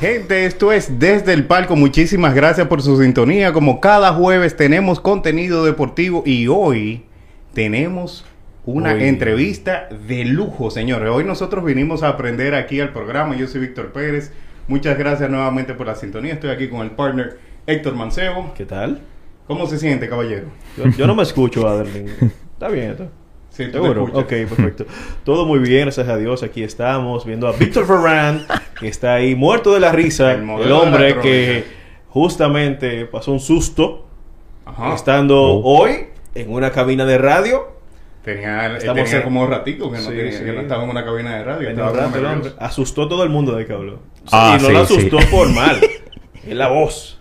[0.00, 1.74] Gente, esto es Desde el Palco.
[1.74, 3.54] Muchísimas gracias por su sintonía.
[3.54, 7.04] Como cada jueves tenemos contenido deportivo y hoy
[7.54, 8.26] tenemos
[8.66, 9.04] una Hoy.
[9.04, 11.08] entrevista de lujo, señores.
[11.10, 13.36] Hoy nosotros vinimos a aprender aquí al programa.
[13.36, 14.32] Yo soy Víctor Pérez.
[14.68, 16.34] Muchas gracias nuevamente por la sintonía.
[16.34, 18.52] Estoy aquí con el partner Héctor Mancebo.
[18.54, 19.00] ¿Qué tal?
[19.46, 20.48] ¿Cómo se siente, caballero?
[20.76, 22.10] Yo, yo no me escucho, Adelín.
[22.52, 23.08] Está bien esto.
[23.56, 24.04] Sí, Seguro.
[24.12, 24.84] Ok, perfecto.
[25.24, 26.42] Todo muy bien, gracias a Dios.
[26.42, 28.46] Aquí estamos viendo a Víctor Ferran,
[28.78, 30.32] que está ahí muerto de la risa.
[30.32, 31.64] El hombre que
[32.10, 34.06] justamente pasó un susto
[34.64, 34.94] Ajá.
[34.94, 37.74] estando hoy en una cabina de radio.
[38.24, 40.44] Tenía, Estamos tenía en- como ratico que no, Sí, tenía- sí.
[40.44, 41.68] que no estaba en una cabina de radio.
[41.68, 44.00] En estaba rato, el hombre asustó a todo el mundo de que habló.
[44.32, 45.26] Ah, y no sí, lo asustó sí.
[45.30, 45.80] por mal.
[46.46, 47.18] Es la voz.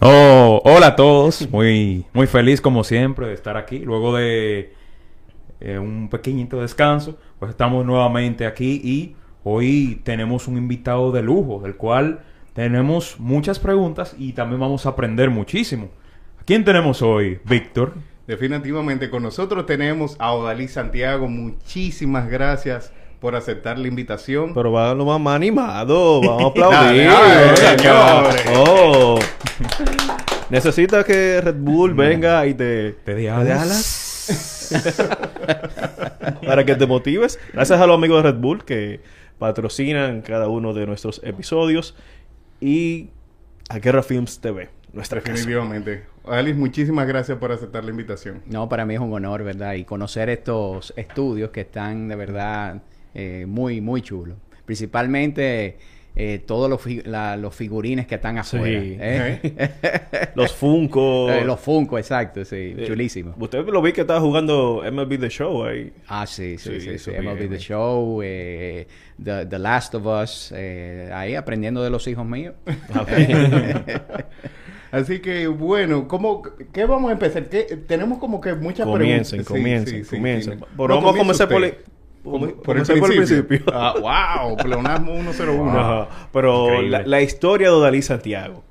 [0.00, 1.48] Oh, hola a todos.
[1.50, 3.78] Muy, muy feliz como siempre de estar aquí.
[3.78, 4.74] Luego de
[5.64, 11.60] eh, un pequeñito descanso, pues estamos nuevamente aquí y hoy tenemos un invitado de lujo,
[11.60, 12.20] del cual
[12.52, 15.88] tenemos muchas preguntas y también vamos a aprender muchísimo.
[16.40, 17.94] ¿A quién tenemos hoy, Víctor?
[18.26, 21.28] Definitivamente con nosotros tenemos a Odalí Santiago.
[21.28, 24.52] Muchísimas gracias por aceptar la invitación.
[24.54, 26.20] Pero va lo más, animado.
[26.20, 27.04] Vamos a aplaudir.
[27.04, 28.32] Dale, dale, Venga.
[28.32, 28.44] señores.
[28.56, 29.18] Oh.
[30.50, 34.58] Necesitas que Red Bull venga y te, ¿Te dé dé alas?
[36.46, 37.38] para que te motives.
[37.52, 39.00] Gracias a los amigos de Red Bull que
[39.38, 41.94] patrocinan cada uno de nuestros episodios
[42.60, 43.10] y
[43.68, 45.32] a Guerra Films TV, nuestra casa.
[45.32, 46.04] Definitivamente.
[46.24, 48.42] Odalí, muchísimas gracias por aceptar la invitación.
[48.46, 49.74] No, para mí es un honor, ¿verdad?
[49.74, 52.82] Y conocer estos estudios que están de verdad
[53.14, 54.36] eh, muy, muy chulos.
[54.64, 55.78] Principalmente
[56.14, 58.80] eh, todos los, fi- la- los figurines que están afuera.
[58.80, 58.96] Sí.
[59.00, 60.30] ¿eh?
[60.34, 61.30] Los Funko.
[61.30, 62.74] Eh, los Funko, exacto, sí.
[62.76, 63.34] Eh, Chulísimo.
[63.38, 65.92] Usted lo vi que estaba jugando MLB The Show ahí.
[66.08, 67.58] Ah, sí, sí, Sí, MLB The.
[67.58, 68.86] Show, eh,
[69.22, 72.54] The, The Last of Us, eh, ahí aprendiendo de los hijos míos.
[74.90, 76.42] Así que, bueno, ¿cómo,
[76.72, 77.48] ¿qué vamos a empezar?
[77.48, 79.46] ¿Qué- tenemos como que muchas Comiencen, preguntas.
[79.46, 80.58] Sí, comiencen, sí, sí, comiencen.
[80.58, 80.64] sí.
[80.76, 81.64] Pero No, vamos a comenzar por,
[82.22, 83.46] Por, por el comenzar por el principio.
[83.46, 83.72] principio.
[83.74, 85.78] Ah, wow, pleonasmo 101.
[85.78, 86.28] Ajá.
[86.32, 88.64] Pero la, la historia de Odalí Santiago.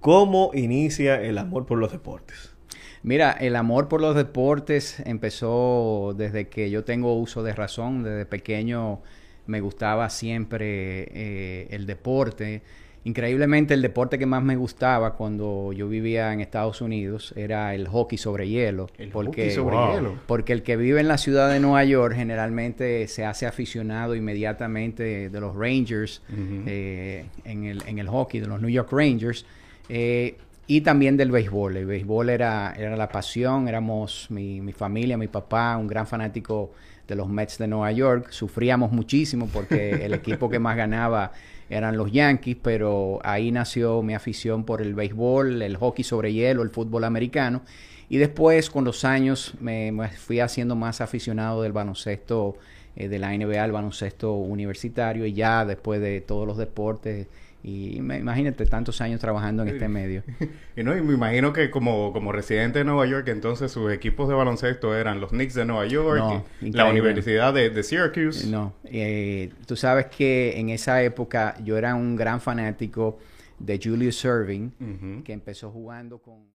[0.00, 2.54] ¿Cómo inicia el amor por los deportes?
[3.02, 8.02] Mira, el amor por los deportes empezó desde que yo tengo uso de razón.
[8.02, 9.00] Desde pequeño
[9.46, 12.62] me gustaba siempre eh, el deporte.
[13.04, 17.88] Increíblemente, el deporte que más me gustaba cuando yo vivía en Estados Unidos era el
[17.88, 18.88] hockey sobre hielo.
[18.98, 19.94] El porque, hockey sobre Wow.
[19.94, 20.14] hielo.
[20.26, 25.30] porque el que vive en la ciudad de Nueva York generalmente se hace aficionado inmediatamente
[25.30, 26.20] de los Rangers
[26.66, 29.46] eh, en, el, en el hockey, de los New York Rangers.
[29.88, 30.36] eh,
[30.66, 31.78] y también del béisbol.
[31.78, 33.66] El béisbol era, era la pasión.
[33.66, 36.70] Éramos mi, mi familia, mi papá, un gran fanático
[37.08, 38.28] de los Mets de Nueva York.
[38.30, 41.32] Sufríamos muchísimo porque el equipo que más ganaba
[41.70, 46.62] eran los Yankees, pero ahí nació mi afición por el béisbol, el hockey sobre hielo,
[46.62, 47.62] el fútbol americano.
[48.08, 52.56] Y después, con los años, me, fui haciendo más aficionado del baloncesto
[52.96, 57.28] eh, de la NBA, el baloncesto universitario, y ya después de todos los deportes.
[57.62, 60.22] Y me- imagínate tantos años trabajando en este medio.
[60.76, 64.28] Y no, y me imagino que como, como residente de Nueva York, entonces sus equipos
[64.30, 66.88] de baloncesto eran los Knicks de Nueva York, No, y la.
[66.88, 68.46] Universidad de, de Syracuse.
[68.46, 73.18] No, eh, tú sabes que en esa época yo era un gran fanático
[73.58, 75.22] de Julius Serving, Ujú.
[75.24, 76.48] que empezó jugando con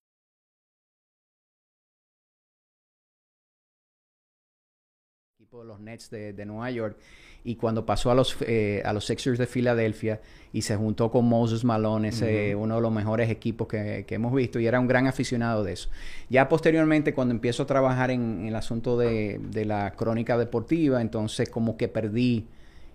[5.38, 6.98] equipo de los Nets de, de Nueva York
[7.46, 10.20] y cuando pasó a los eh, a los Sixers de Filadelfia
[10.52, 14.34] y se juntó con Moses Malone, ese uno de los mejores equipos que, que hemos
[14.34, 15.90] visto y era un gran aficionado de eso.
[16.30, 21.02] Ya posteriormente cuando empiezo a trabajar en, en el asunto de, de la crónica deportiva,
[21.02, 22.48] entonces como que perdí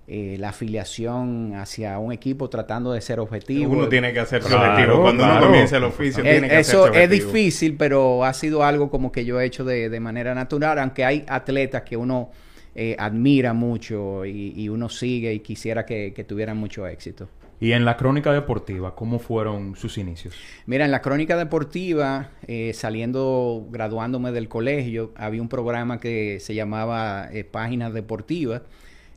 [0.08, 3.72] eh, la afiliación hacia un equipo tratando de ser objetivo.
[3.72, 5.02] Uno tiene que hacerse Claro, objetivo.
[5.02, 5.46] Cuando uno claro.
[5.46, 9.12] comienza el oficio, Eh, tiene que eso hacerse es difícil, pero ha sido algo como
[9.12, 12.30] que yo he hecho de, de manera natural, aunque hay atletas que uno
[12.74, 17.28] eh, admira mucho y, y uno sigue y quisiera que, que tuvieran mucho éxito.
[17.62, 20.34] Y en la crónica deportiva, ¿cómo fueron sus inicios?
[20.64, 26.54] Mira, en la crónica deportiva, eh, saliendo, graduándome del colegio, había un programa que se
[26.54, 28.62] llamaba eh, Páginas Deportivas,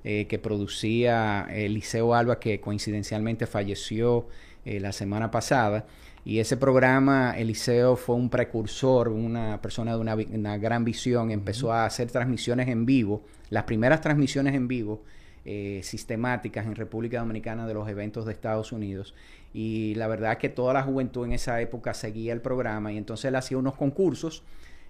[0.03, 4.27] eh, que producía Eliseo Alba, que coincidencialmente falleció
[4.65, 5.85] la semana pasada.
[6.23, 11.73] Y ese programa, Eliseo fue un precursor, una persona de una, una gran visión, empezó
[11.73, 15.03] a hacer transmisiones en vivo, las primeras transmisiones en vivo
[15.45, 19.13] eh, sistemáticas en República Dominicana de los eventos de Estados Unidos.
[19.53, 22.97] Y la verdad es que toda la juventud en esa época seguía el programa y
[22.97, 24.43] entonces él hacía unos concursos.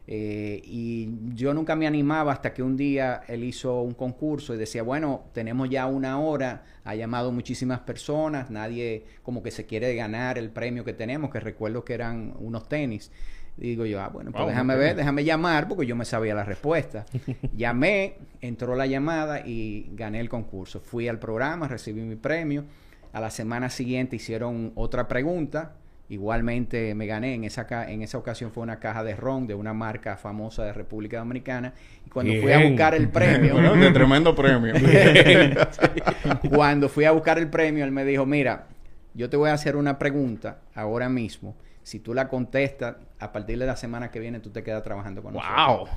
[0.06, 4.58] Eh, y yo nunca me animaba hasta que un día él hizo un concurso y
[4.58, 9.96] decía, bueno, tenemos ya una hora, ha llamado muchísimas personas, nadie como que se quiere
[9.96, 13.12] ganar el premio que tenemos, que recuerdo que eran unos tenis
[13.58, 17.06] digo yo, ah, bueno, pues déjame ver, déjame llamar, porque yo me sabía la respuesta.
[17.56, 20.80] Llamé, entró la llamada y gané el concurso.
[20.80, 22.66] Fui al programa, recibí mi premio.
[23.12, 25.76] A la semana siguiente hicieron otra pregunta.
[26.13, 27.33] Igualmente me gané.
[27.33, 30.71] En esa, en esa ocasión fue una caja de ron de una marca famosa de
[30.71, 31.74] República Dominicana.
[32.06, 33.56] Y cuando fui a buscar el premio...
[33.75, 34.75] de tremendo premio.
[36.50, 38.68] cuando fui a buscar el premio, él me dijo, mira,
[39.15, 43.57] yo te voy a hacer una pregunta ahora mismo si tú la contestas, a partir
[43.57, 45.89] de la semana que viene tú te quedas trabajando con nosotros.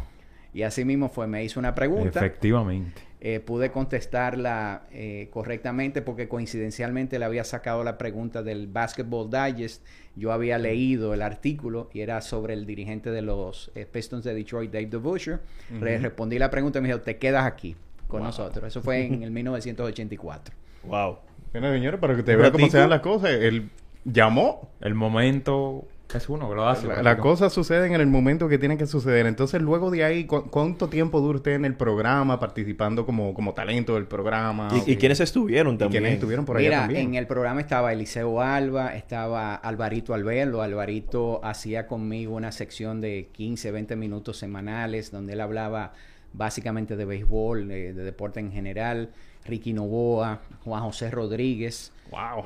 [0.53, 2.21] Y así mismo fue, me hizo una pregunta.
[2.21, 3.03] Efectivamente.
[3.21, 9.85] Eh, pude contestarla eh, correctamente porque coincidencialmente le había sacado la pregunta del Basketball Digest.
[10.17, 14.35] Yo había leído el artículo y era sobre el dirigente de los eh, Pistons de
[14.35, 15.41] Detroit, Dave DeBuscher.
[15.81, 17.77] Le respondí la pregunta y me dijo, te quedas aquí
[18.09, 18.67] con nosotros.
[18.67, 20.55] Eso fue en el 1984.
[20.85, 21.19] Wow.
[21.53, 23.71] Bueno, señores, para que te vea cómo se dan las cosas, el
[24.07, 24.71] llamó.
[24.81, 27.03] El momento es uno, ¿verdad?
[27.03, 29.27] Las cosas suceden en el momento que tienen que suceder.
[29.27, 33.95] Entonces, luego de ahí, ¿cuánto tiempo dura usted en el programa, participando como, como talento
[33.95, 34.69] del programa?
[34.87, 36.03] ¿Y, quiénes estuvieron también?
[36.03, 40.63] ¿Quiénes estuvieron por allá Mira, en el programa estaba Eliseo Alba, estaba Alvarito Albelo.
[40.63, 45.93] Alvarito hacía conmigo una sección de 15, 20 minutos semanales, donde él hablaba
[46.33, 49.11] básicamente de béisbol, de deporte en general.
[49.47, 51.93] Ricky Novoa, Juan José Rodríguez.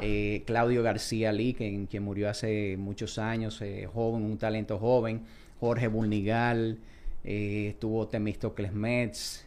[0.01, 5.23] Eh, Claudio García Lee, que, quien murió hace muchos años, eh, joven, un talento joven.
[5.61, 6.79] Jorge Bulnigal,
[7.25, 9.45] eh, estuvo Temístocles Metz,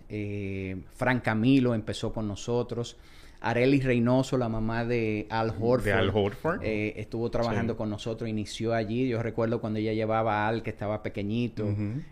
[0.93, 2.97] Frank Camilo empezó con nosotros.
[3.43, 6.63] Arely Reynoso, la mamá de Al Horford.
[6.63, 9.09] Eh, estuvo trabajando con nosotros, inició allí.
[9.09, 11.67] Yo recuerdo cuando ella llevaba a Al, que estaba pequeñito,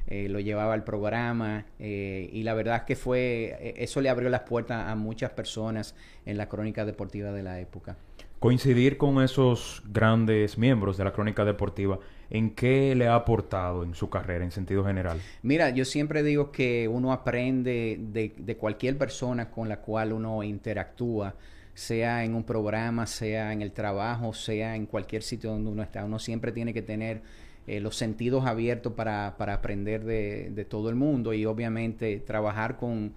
[0.08, 1.66] eh, lo llevaba al programa.
[1.80, 5.96] Eh, y la verdad es que fue, eso le abrió las puertas a muchas personas
[6.26, 7.96] en la crónica deportiva de la época.
[8.40, 12.00] Coincidir con esos grandes miembros de la crónica deportiva
[12.32, 15.20] ¿en qué le ha aportado en su carrera en sentido general?
[15.44, 21.36] Mira, yo siempre digo que uno aprende de, cualquier persona con la cual uno interactúa,
[21.74, 26.04] sea en un programa, sea en el trabajo, sea en cualquier sitio donde uno está.
[26.06, 27.22] Uno siempre tiene que tener
[27.68, 33.14] eh, los sentidos abiertos para, aprender de, todo el mundo y obviamente trabajar con,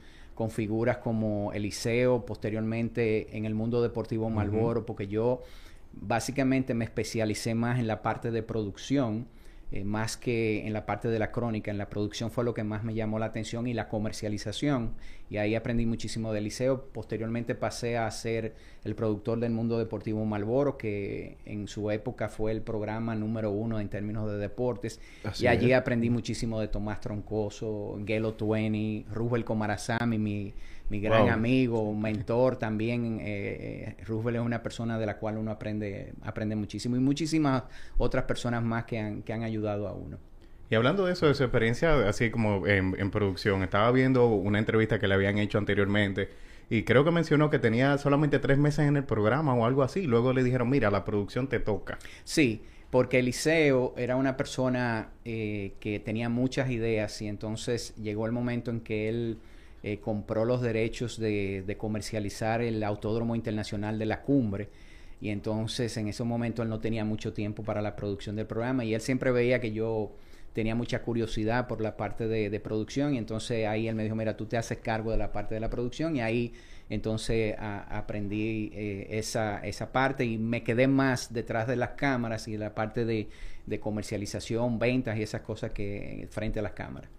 [0.50, 5.42] figuras como Eliseo, posteriormente en el mundo deportivo Malboro, porque yo
[6.00, 9.26] básicamente me especialicé más en la parte de producción,
[9.72, 11.70] eh, más que en la parte de la crónica.
[11.70, 14.92] En la producción fue lo que más me llamó la atención y la comercialización.
[15.30, 16.88] Y ahí aprendí muchísimo del liceo.
[16.92, 18.54] Posteriormente pasé a ser
[18.84, 23.80] el productor del Mundo Deportivo Malboro, que en su época fue el programa número uno
[23.80, 25.00] en términos de deportes.
[25.40, 30.54] y allí aprendí muchísimo de Tomás Troncoso, Gelo Tueni, Rubel Comarazami, mi
[30.90, 33.20] mi gran amigo, mentor también.
[33.20, 37.64] Eh, eh es una persona de la cual uno aprende, aprende muchísimo y muchísimas
[37.98, 40.18] otras personas más que han, que han ayudado a uno.
[40.70, 44.58] Y hablando de eso, de su experiencia así como en, en, producción, estaba viendo una
[44.58, 46.30] entrevista que le habían hecho anteriormente
[46.70, 50.02] y creo que mencionó que tenía solamente tres meses en el programa o algo así.
[50.06, 51.98] Luego le dijeron, mira, la producción te toca.
[52.24, 58.32] Sí, porque Eliseo era una persona eh, que tenía muchas ideas y entonces llegó el
[58.32, 59.38] momento en que él
[59.86, 64.70] eh, compró los derechos de, comercializar el Autódromo Internacional de la Cumbre.
[65.20, 68.82] Y entonces en ese momento él no tenía mucho tiempo para la producción del programa
[68.86, 70.12] y él siempre veía que yo
[70.54, 74.38] tenía mucha curiosidad por la parte de, producción y entonces ahí él me dijo, mira,
[74.38, 76.54] tú te haces cargo de la parte de la producción y ahí
[76.88, 82.56] entonces aprendí eh, esa, esa parte y me quedé más detrás de las cámaras y
[82.56, 83.28] la parte de,
[83.66, 87.10] de comercialización, ventas y esas cosas que frente a las cámaras.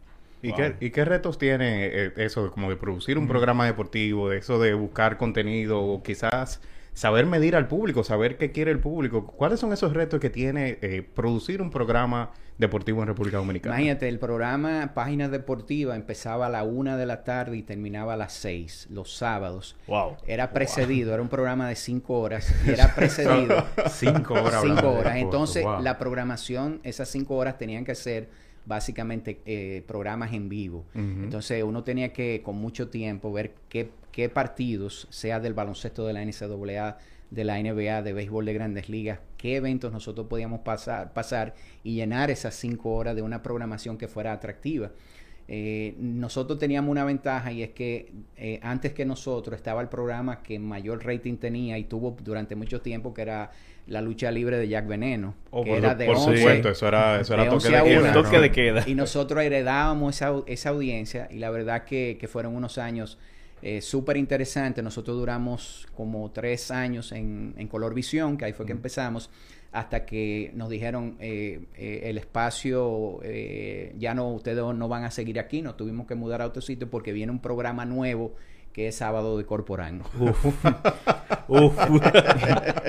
[0.80, 4.74] ¿Y, qué, retos tiene eh, eso como de producir un programa deportivo, de eso de
[4.74, 6.62] buscar contenido o quizás
[6.96, 9.28] saber medir al público, saber qué quiere el público.
[9.28, 13.76] ¿Cuáles son esos retos que tiene eh, producir un programa deportivo en República Dominicana?
[13.76, 18.18] Imagínate, el programa Páginas Deportivas empezaba a la una de la tarde y terminaba a
[18.18, 19.76] las seis, los sábados.
[19.88, 20.16] Wow.
[20.26, 24.62] Era precedido, era un programa de cinco horas, y era precedido Cinco horas.
[24.64, 25.18] cinco horas.
[25.18, 25.82] Entonces, wow.
[25.82, 28.30] la programación, esas cinco horas tenían que ser
[28.66, 30.86] básicamente eh, programas en vivo.
[30.94, 36.14] Entonces, uno tenía que, con mucho tiempo, ver qué, qué partidos, sea del baloncesto de
[36.14, 36.98] la NCAA,
[37.32, 41.96] de la NBA, de béisbol de grandes ligas, qué eventos nosotros podíamos pasar, pasar y
[41.96, 44.92] llenar esas cinco horas de una programación que fuera atractiva.
[45.48, 50.42] Eh, nosotros teníamos una ventaja y es que eh, antes que nosotros estaba el programa
[50.42, 53.52] que mayor rating tenía y tuvo durante mucho tiempo que era
[53.86, 56.70] la lucha libre de Jack Veneno, Oh, que por era su- de por 11, supuesto,
[56.70, 58.00] eso era, eso era de toque 11 de a queda.
[58.00, 58.08] una.
[58.08, 58.84] El toque de queda.
[58.88, 63.20] y nosotros heredábamos esa, esa audiencia y la verdad que, que fueron unos años
[63.62, 64.84] eh, súper interesantes.
[64.84, 69.30] Nosotros duramos como tres años en, en Color Visión, que ahí fue que empezamos,
[69.76, 75.12] hasta que nos dijeron eh, eh, el espacio, eh, ya no, ustedes no van a
[75.12, 78.34] seguir aquí, nos tuvimos que mudar a otro sitio porque viene un programa nuevo
[78.72, 80.02] que es Sábado de Corporán.
[81.48, 81.78] Uf.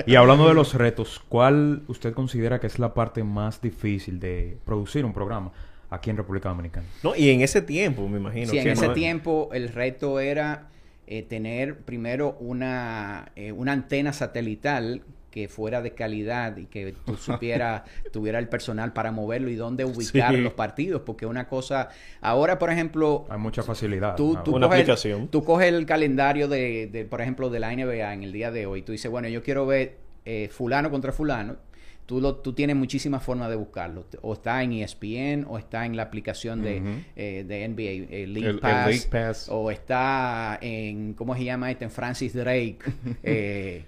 [0.05, 4.57] Y hablando de los retos, ¿cuál usted considera que es la parte más difícil de
[4.65, 5.51] producir un programa
[5.89, 6.87] aquí en República Dominicana?
[7.03, 8.47] no, y en ese tiempo, me imagino.
[8.49, 10.69] Sí, en ese no- tiempo el reto era
[11.05, 17.15] eh, tener primero una, eh, una antena satelital que fuera de calidad y que tú
[17.17, 20.41] supieras, tuviera el personal para moverlo y dónde ubicar Sí.
[20.41, 21.89] los partidos, porque una cosa,
[22.21, 24.15] ahora por ejemplo, Hay mucha facilidad.
[24.15, 25.27] tú, tú Una coges, aplicación.
[25.27, 28.65] tú coges el calendario de, de, por ejemplo, de la NBA en el día de
[28.65, 31.57] hoy, tú dices, bueno, yo quiero ver eh, fulano contra fulano,
[32.05, 35.95] tú, lo, tú tienes muchísimas formas de buscarlo, o está en ESPN, o está en
[35.97, 36.81] la aplicación de,
[37.17, 39.47] eh, de NBA, eh, League, El- el Pass, League Pass.
[39.51, 41.83] o está en, ¿cómo se llama este?
[41.85, 42.77] En Francis Drake,
[43.23, 43.85] eh,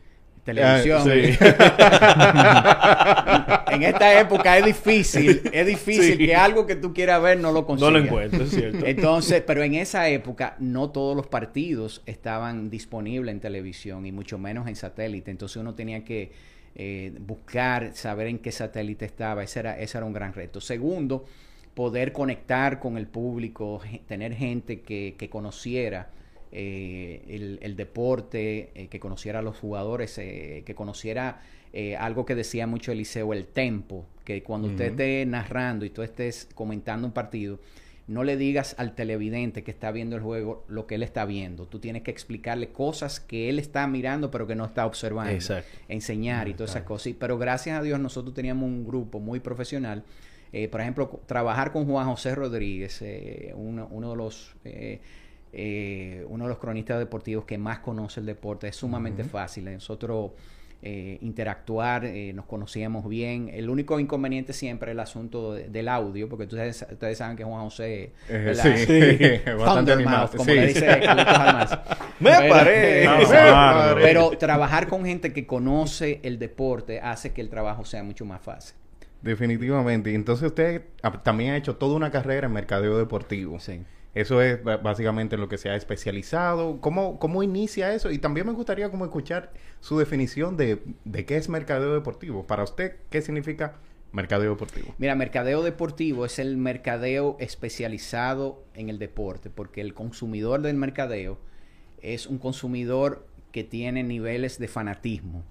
[0.53, 1.01] televisión.
[1.01, 1.05] Ah,
[3.71, 6.17] en esta época es difícil, es difícil Sí.
[6.17, 7.93] que algo que tú quieras ver no lo No consigas.
[7.93, 8.85] lo encuentro, es cierto.
[8.85, 14.37] Entonces, pero en esa época no todos los partidos estaban disponibles en televisión y mucho
[14.37, 15.31] menos en satélite.
[15.31, 16.31] Entonces uno tenía que
[16.75, 19.43] eh, buscar, saber en qué satélite estaba.
[19.43, 20.61] Ese era, ese era un gran reto.
[20.61, 21.25] Segundo,
[21.73, 26.09] poder conectar con el público, tener gente que, que conociera
[26.51, 31.41] eh, el, el deporte, eh, que conociera a los jugadores, eh, que conociera
[31.73, 36.01] eh, algo que decía mucho Eliseo, el tempo, que cuando usted esté narrando y tú
[36.03, 37.59] estés comentando un partido,
[38.07, 41.67] no le digas al televidente que está viendo el juego lo que él está viendo.
[41.67, 45.31] Tú tienes que explicarle cosas que él está mirando pero que no está observando.
[45.31, 45.69] Exacto.
[45.87, 47.13] Enseñar y todas esas cosas.
[47.19, 50.03] Pero gracias a Dios nosotros teníamos un grupo muy profesional.
[50.51, 54.55] Eh, por ejemplo, trabajar con Juan José Rodríguez, eh, uno, uno de los...
[54.65, 54.99] eh,
[55.53, 59.65] eh, uno de los cronistas deportivos que más conoce el deporte es sumamente fácil.
[59.65, 60.31] Nosotros
[60.81, 63.49] eh, interactuar, eh, nos conocíamos bien.
[63.53, 67.43] El único inconveniente siempre es el asunto de- del audio, porque ustedes, ustedes saben que
[67.43, 68.63] Juan José Eh, ¿verdad?
[68.63, 70.29] sí, bastante Thundermouth, animado.
[70.31, 70.73] como Sí, le sí.
[70.75, 70.85] dice.
[72.21, 73.05] Me Pero- paré.
[73.05, 74.01] No, paré.
[74.01, 78.41] pero trabajar con gente que conoce el deporte hace que el trabajo sea mucho más
[78.41, 78.75] fácil.
[79.21, 80.13] Definitivamente.
[80.13, 83.59] Entonces usted ha- también ha hecho toda una carrera en mercadeo deportivo.
[83.59, 83.81] Sí.
[84.15, 86.81] Eso es básicamente en lo que se ha especializado.
[86.81, 88.09] ¿Cómo, ¿Cómo inicia eso?
[88.11, 92.45] Y también me gustaría como escuchar su definición de, de qué es mercadeo deportivo.
[92.47, 93.75] Para usted, ¿qué significa
[94.11, 94.95] mercadeo deportivo?
[94.97, 101.37] Mira, mercadeo deportivo es el mercadeo especializado en el deporte, porque el consumidor del mercadeo
[102.01, 105.43] es un consumidor que tiene niveles de fanatismo.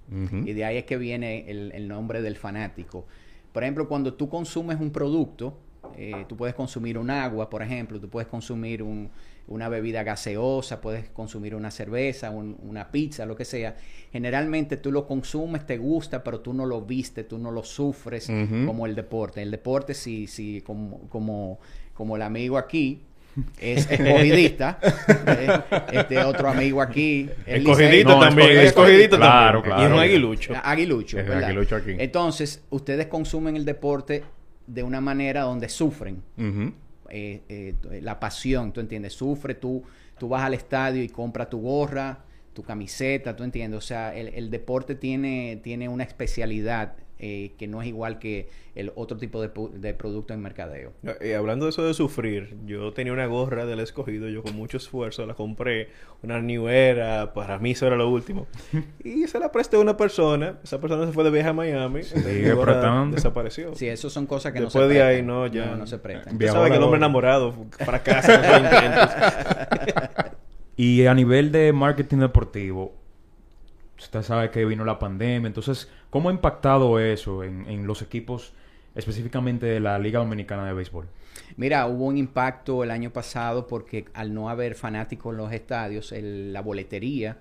[0.45, 3.05] Y de ahí es que viene el, el nombre del fanático.
[3.53, 5.57] Por ejemplo, cuando tú consumes un producto,
[5.97, 9.09] eh, tú puedes consumir un agua, por ejemplo, tú puedes consumir un-
[9.47, 13.75] una bebida gaseosa, puedes consumir una cerveza, un- una pizza, lo que sea.
[14.11, 18.27] Generalmente tú lo consumes, te gusta, pero tú no lo viste, tú no lo sufres
[18.65, 19.41] como el deporte.
[19.41, 21.59] El deporte, sí, sí, como, como,
[21.95, 23.01] como el amigo aquí,
[23.59, 24.79] es escogidista.
[25.27, 25.59] eh,
[25.93, 27.29] este otro amigo aquí.
[27.47, 28.67] es Escogidito No, también, escogidito.
[28.67, 29.63] escogidito Claro, también.
[29.77, 29.81] claro.
[29.81, 30.53] Y es un aguilucho.
[30.63, 31.17] Aguilucho.
[31.19, 31.95] Aguilucho aquí.
[31.97, 34.23] Entonces, ustedes consumen el deporte
[34.73, 36.21] de una manera donde sufren.
[36.37, 36.73] Ujú.
[37.09, 39.13] eh, eh, la pasión, ¿tú entiendes?
[39.13, 39.83] Sufre, tú,
[40.17, 42.19] tú vas al estadio y compras tu gorra,
[42.53, 43.77] tu camiseta, ¿tú entiendes?
[43.77, 48.49] O sea, el, el deporte tiene, tiene una especialidad eh, que no es igual que
[48.75, 50.93] el otro tipo de, pu- de producto en mercadeo.
[51.21, 54.77] Y hablando de eso de sufrir, yo tenía una gorra del escogido, yo con mucho
[54.77, 55.89] esfuerzo la compré,
[56.23, 58.47] una New Era, para mí eso era lo último.
[59.03, 62.01] Y se la presté a una persona, esa persona se fue de viaje a Miami,
[62.01, 63.75] y desapareció.
[63.75, 65.65] Sí, eso son cosas que no Después se de ahí, no, ya.
[65.67, 66.33] No, no se prestan.
[66.33, 69.09] Usted Viajó sabe que el hombre enamorado fracasa en sus intentos.
[70.77, 72.93] Y a nivel de marketing deportivo,
[73.99, 75.47] usted sabe que vino la pandemia.
[75.47, 78.53] Entonces, ¿cómo ha impactado eso en, en los equipos
[78.95, 81.05] específicamente de la Liga Dominicana de Béisbol?
[81.57, 86.11] Mira, hubo un impacto el año pasado porque al no haber fanáticos en los estadios,
[86.11, 87.37] el- la boletería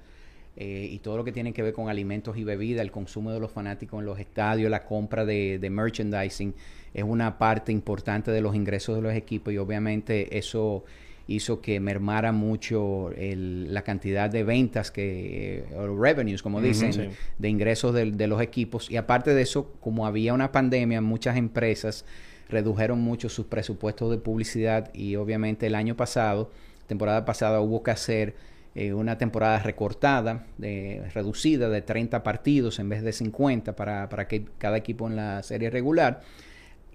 [0.57, 3.39] eh, y todo lo que tiene que ver con alimentos y bebida, el consumo de
[3.41, 6.55] los fanáticos en los estadios, la compra de, de merchandising,
[6.95, 10.85] es una parte importante de los ingresos de los equipos y obviamente eso
[11.29, 17.09] hizo que mermara mucho el- la cantidad de ventas que, o revenues, como dicen, sí.
[17.39, 18.91] de ingresos del- de, los equipos.
[18.91, 22.05] Y aparte de eso, como había una pandemia, muchas empresas
[22.49, 26.51] redujeron mucho sus presupuestos de publicidad y obviamente el año pasado,
[26.87, 28.35] temporada pasada, hubo que hacer
[28.75, 34.29] eh, una temporada recortada, de- reducida de 30 partidos en vez de 50 para, para
[34.29, 36.23] que cada equipo en la serie regular.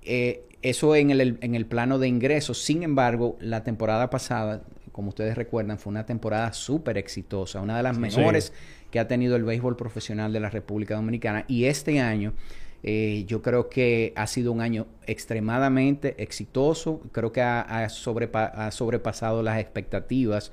[0.02, 2.62] Eh, eso en el, en el plano de ingresos.
[2.64, 7.84] Sin embargo, la temporada pasada, como ustedes recuerdan, fue una temporada súper exitosa, una de
[7.84, 8.54] las mejores
[8.90, 11.46] que ha tenido el béisbol profesional de la República Dominicana.
[11.48, 12.34] Y este año,
[12.84, 17.02] eh, yo creo que ha sido un año extremadamente exitoso.
[17.12, 20.52] Creo que ha, ha sobrepa- ha sobrepasado las expectativas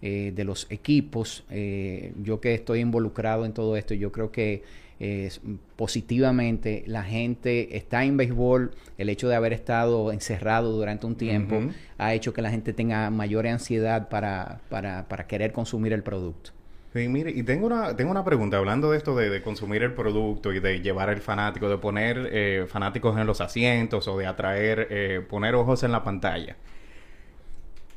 [0.00, 1.44] eh, de los equipos.
[1.50, 4.62] Eh, yo que estoy involucrado en todo esto, yo creo que
[5.04, 5.40] eh, s-
[5.76, 8.70] positivamente la gente está en béisbol.
[8.98, 11.60] El hecho de haber estado encerrado durante un tiempo
[11.98, 16.52] ha hecho que la gente tenga mayor ansiedad para, para, para querer consumir el producto.
[16.94, 19.94] Sí, mire, y tengo una, tengo una pregunta, hablando de esto de, de consumir el
[19.94, 24.26] producto y de llevar el fanático, de poner eh, fanáticos en los asientos o de
[24.26, 26.56] atraer, eh, poner ojos en la pantalla.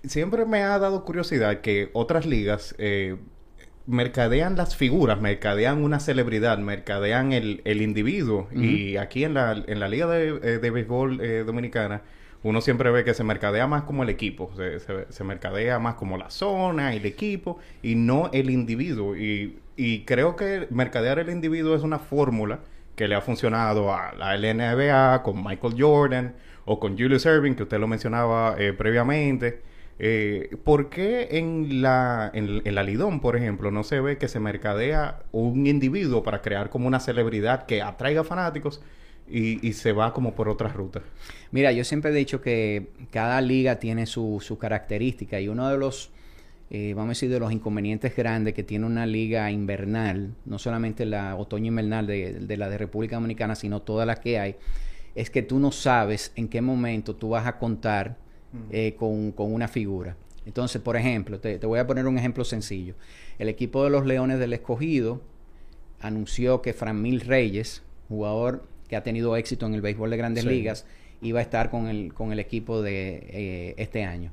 [0.04, 3.18] Siempre me ha dado curiosidad que otras ligas eh,
[3.88, 8.48] mercadean las figuras, mercadean una celebridad, mercadean el, el individuo.
[8.52, 12.02] Y aquí en la, en la liga de, eh, de béisbol eh, dominicana,
[12.44, 15.96] uno siempre ve que se mercadea más como el equipo, se, se- se mercadea más
[15.96, 19.16] como la zona, el equipo, y no el individuo.
[19.16, 22.60] Y, y creo que mercadear el individuo es una fórmula
[22.96, 27.64] que le ha funcionado a la LNBA con Michael Jordan o con Julius Erving, que
[27.64, 29.62] usted lo mencionaba eh, previamente.
[29.98, 34.28] Eh, ¿Por qué en la, en, en la Lidón, por ejemplo, no se ve que
[34.28, 38.82] se mercadea un individuo para crear como una celebridad que atraiga fanáticos
[39.30, 41.04] y, y se va como por otras rutas?
[41.52, 45.78] Mira, yo siempre he dicho que cada liga tiene su, su característica y uno de
[45.78, 46.12] los,
[46.70, 51.06] eh, vamos a decir, de los inconvenientes grandes que tiene una liga invernal, no solamente
[51.06, 54.56] la otoño invernal de, de la de República Dominicana, sino todas las que hay,
[55.16, 58.25] es que tú no sabes en qué momento tú vas a contar
[58.72, 60.16] eh, con, con una figura.
[60.46, 62.94] Entonces, por ejemplo, te, te voy a poner un ejemplo sencillo.
[63.40, 65.22] El equipo de los Leones del Escogido
[66.00, 70.50] anunció que Franmil Reyes, jugador que ha tenido éxito en el béisbol de grandes Sí.
[70.50, 70.86] ligas,
[71.22, 74.32] iba a estar con el, con el equipo de eh, este año.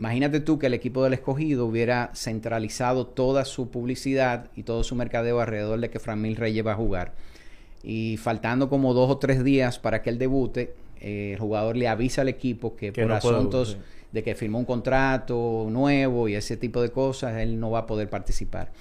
[0.00, 4.94] Imagínate tú que el equipo del escogido hubiera centralizado toda su publicidad y todo su
[4.94, 7.14] mercadeo alrededor de que Franmil Reyes va a jugar.
[7.82, 11.88] Y faltando como dos o tres días para que él debute, eh, el jugador le
[11.88, 13.76] avisa al equipo que, Que por no asuntos
[14.12, 17.86] de que firmó un contrato nuevo y ese tipo de cosas, él no va a
[17.86, 18.72] poder participar.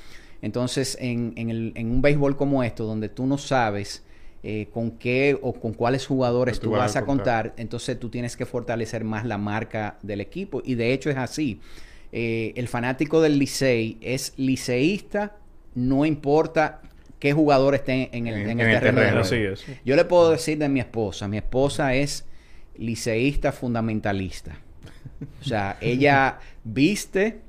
[0.42, 4.04] Entonces, en, en el- en un béisbol como esto, donde tú no sabes
[4.44, 8.38] eh, con qué o con cuáles jugadores tú tú vas a contar, entonces tú tienes
[8.38, 10.62] que fortalecer más la marca del equipo.
[10.64, 11.60] Y de hecho es así.
[12.14, 15.36] Eh, el fanático del Licey es liceísta,
[15.76, 16.82] no importa
[17.20, 19.22] qué jugador esté en el, En- el terreno.
[19.86, 22.26] Yo le puedo decir de mi esposa, mi esposa es
[22.78, 24.58] liceísta fundamentalista.
[25.42, 27.40] O sea, ella viste,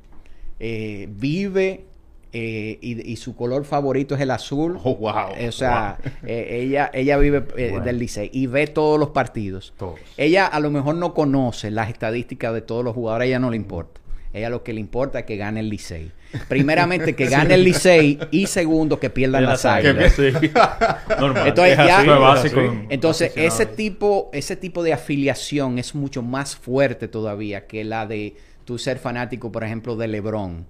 [0.60, 1.84] eh, vive
[2.32, 4.78] eh, y, y su color favorito es el azul.
[4.84, 6.30] Oh, wow, Eh, o sea, wow.
[6.30, 7.80] ella, ella vive Bueno.
[7.80, 9.72] del Licey y ve todos los partidos.
[9.78, 9.98] Todos.
[10.16, 13.50] Ella a lo mejor no conoce las estadísticas de todos los jugadores, a ella no
[13.50, 14.00] le importa.
[14.32, 16.12] Ella lo que le importa es que gane el Licey.
[16.48, 20.18] Primeramente que gane el Licey y segundo que pierdan las las águilas.
[20.18, 20.50] águilas, sí.
[21.20, 21.48] Normal.
[21.48, 22.60] Entonces, ya- básico.
[23.36, 28.76] ese tipo, ese tipo de afiliación es mucho más fuerte todavía que la de tú
[28.78, 30.66] ser fanático, por ejemplo, de LeBron.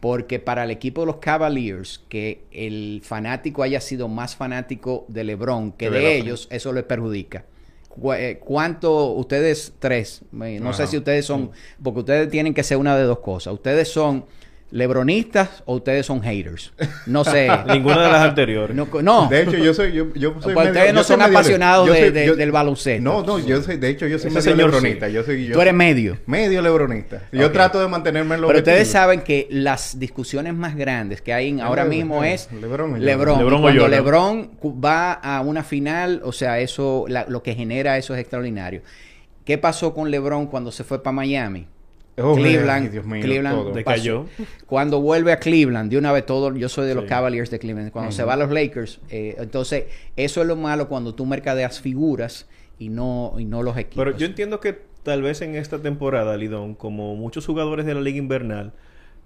[0.00, 5.24] Porque para el equipo de los Cavaliers, que el fanático haya sido más fanático de
[5.24, 7.44] LeBron que de ellos, eso les perjudica.
[7.90, 10.22] Cu- eh, ¿Cuánto ustedes tres?
[10.32, 11.50] No sé si ustedes son,
[11.82, 13.52] porque ustedes tienen que ser una de dos cosas.
[13.52, 14.24] Ustedes son
[14.74, 16.72] lebronistas o ustedes son haters.
[17.06, 17.48] No sé.
[17.68, 18.74] Ninguna de las anteriores.
[18.76, 19.28] no, no.
[19.28, 19.92] De hecho, yo soy...
[19.92, 22.36] Yo, yo soy Pues ustedes no yo son medio- apasionados yo de- soy- de- yo-
[22.36, 23.02] del baloncesto.
[23.02, 23.76] No, no, yo soy...
[23.76, 25.06] De hecho, yo soy Ese medio señor lebronista.
[25.06, 25.12] sí.
[25.12, 25.46] Yo soy...
[25.46, 26.18] Yo, Tú eres medio.
[26.26, 27.22] medio lebronista.
[27.30, 31.32] Yo trato de mantenerme en lo Pero ustedes saben que las discusiones más grandes que
[31.32, 33.40] hay en- ahora Lebron, mismo Lebron, es Lebron o LeBron.
[33.40, 33.88] Lebron cuando.
[33.88, 34.50] LeBron
[34.84, 38.82] va a una final, o sea, eso la- lo que genera eso es extraordinario.
[39.44, 41.66] ¿Qué pasó con LeBron cuando se fue para Miami?
[42.16, 43.72] Oh, Cleveland, Dios mío, Cleveland todo.
[43.72, 44.26] Decayó.
[44.66, 47.08] Cuando vuelve a Cleveland, de una vez todo, yo soy de los Sí.
[47.10, 47.90] Cavaliers de Cleveland.
[47.90, 51.80] Cuando se va a los Lakers, eh, entonces eso es lo malo cuando tú mercadeas
[51.80, 52.46] figuras
[52.78, 54.04] y no, y no los equipos.
[54.04, 58.00] Pero yo entiendo que tal vez en esta temporada, Lidón, como muchos jugadores de la
[58.00, 58.72] Liga Invernal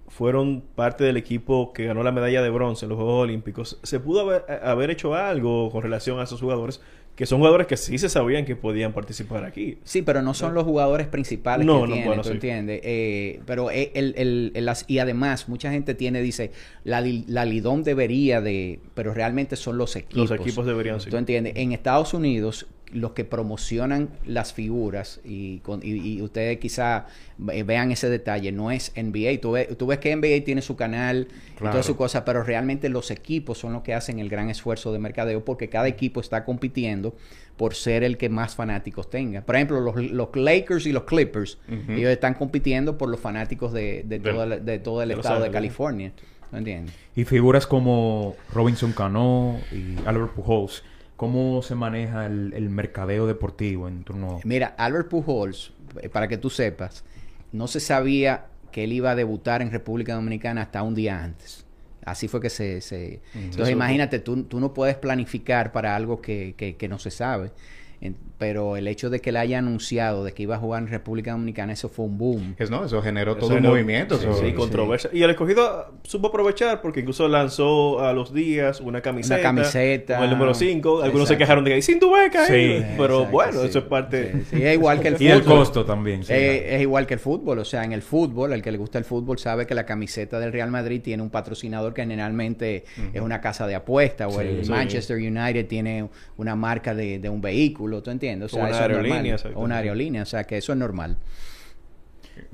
[0.07, 3.99] fueron parte del equipo que ganó la medalla de bronce en los Juegos Olímpicos, se
[3.99, 6.81] pudo haber, haber hecho algo con relación a esos jugadores,
[7.19, 9.77] que son jugadores que sí se sabían que podían participar aquí.
[9.83, 12.33] Sí, pero no son los jugadores principales No, que no, tienen, bueno, ¿tú sí.
[12.35, 12.79] entiendes?
[12.81, 16.51] Eh, pero el, el- el- el- las- y además, mucha gente tiene, dice,
[16.85, 20.29] la, la Lidón debería de, pero realmente son los equipos.
[20.29, 21.09] Los equipos deberían sí.
[21.09, 21.55] ¿Tú entiendes?
[21.57, 27.07] En Estados Unidos, los que promocionan las figuras, y, con- y, y ustedes quizá
[27.51, 29.39] eh, vean ese detalle, no es NBA.
[29.41, 32.89] Tú, ves- tú ves que NBA tiene su canal y toda su cosa, pero realmente
[32.89, 36.45] los equipos son los que hacen el gran esfuerzo de mercadeo porque cada equipo está
[36.45, 37.15] compitiendo
[37.57, 39.41] por ser el que más fanáticos tenga.
[39.41, 41.57] Por ejemplo, los, los Lakers y los Clippers,
[41.89, 45.51] ellos están compitiendo por los fanáticos de, de, todo, el, de todo el estado de.
[45.51, 46.11] California.
[46.51, 46.95] ¿No entiendes?
[47.15, 50.83] Y figuras como Robinson Cano y Albert Pujols,
[51.19, 54.39] ¿cómo se maneja el, el mercadeo deportivo en turno?
[54.45, 57.03] Mira, Albert Pujols, eh, para que tú sepas,
[57.51, 61.65] no se sabía que él iba a debutar en República Dominicana hasta un día antes.
[62.05, 62.79] Así fue que se...
[62.79, 67.11] se- Entonces imagínate, tú, tú no puedes planificar para algo que, que- que no se
[67.11, 67.51] sabe.
[67.99, 70.87] En- pero el hecho de que él haya anunciado de que iba a jugar en
[70.87, 72.55] República Dominicana, eso fue un boom.
[72.57, 74.17] Es, no, eso generó Eso todo un movimiento.
[74.17, 75.09] Sí, controversia.
[75.13, 79.35] Y el escogido supo aprovechar porque incluso lanzó a los días una camiseta.
[79.35, 80.15] Una camiseta.
[80.15, 81.03] Con el número 5.
[81.03, 82.45] Algunos se quejaron de que, sin tu beca!
[82.47, 82.53] Sí.
[82.55, 82.95] eh".
[82.97, 83.67] Pero Exacto, bueno, sí.
[83.67, 84.31] eso es parte.
[84.31, 85.57] Sí, sí, es igual que el Y el fútbol.
[85.57, 86.23] costo también.
[86.23, 86.31] sí.
[86.31, 88.97] Eh, es igual que el fútbol, o sea, en el fútbol, el que le gusta
[88.97, 93.21] el fútbol sabe que la camiseta del Real Madrid tiene un patrocinador que generalmente es
[93.21, 94.71] una casa de apuesta, o Sí, el sí.
[94.71, 98.28] Manchester United tiene una marca de, de un vehículo, ¿tú entiendes?
[98.43, 99.53] O sea, Una eso es aerolínea, normal.
[99.55, 101.17] O una aerolínea, o sea, que eso es normal.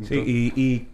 [0.01, 0.87] Sí, y, y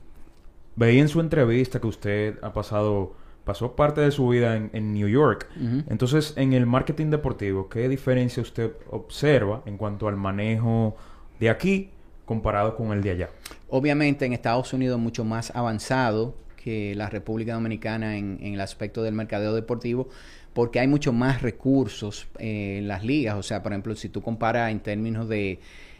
[0.75, 4.93] veía en su entrevista que usted ha pasado, pasó parte de su vida en, en
[4.93, 5.47] New York.
[5.89, 10.95] Entonces, en el marketing deportivo, ¿qué diferencia usted observa en cuanto al manejo
[11.39, 11.89] de aquí
[12.25, 13.29] comparado con el de allá?
[13.69, 19.01] Obviamente en Estados Unidos mucho más avanzado que la República Dominicana en, en el aspecto
[19.01, 20.09] del mercadeo deportivo,
[20.53, 23.35] porque hay mucho más recursos eh, en las ligas.
[23.35, 25.59] O sea, por ejemplo, si tú comparas en términos de,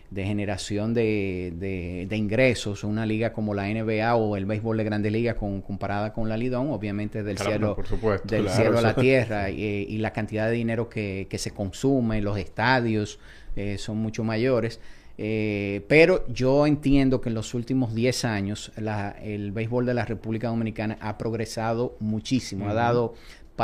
[0.10, 4.84] de generación de, de- de ingresos, una liga como la NBA o el béisbol de
[4.84, 8.56] grandes ligas con, comparada con la Lidón, obviamente del Claro, cielo, por supuesto, del claro,
[8.58, 12.38] cielo a la tierra y, y la cantidad de dinero que, que se consume, los
[12.38, 13.20] estadios
[13.56, 14.80] eh, son mucho mayores.
[15.18, 20.04] Eh, pero yo entiendo que en los últimos 10 años la- el béisbol de la
[20.06, 23.14] República Dominicana ha progresado muchísimo, ha dado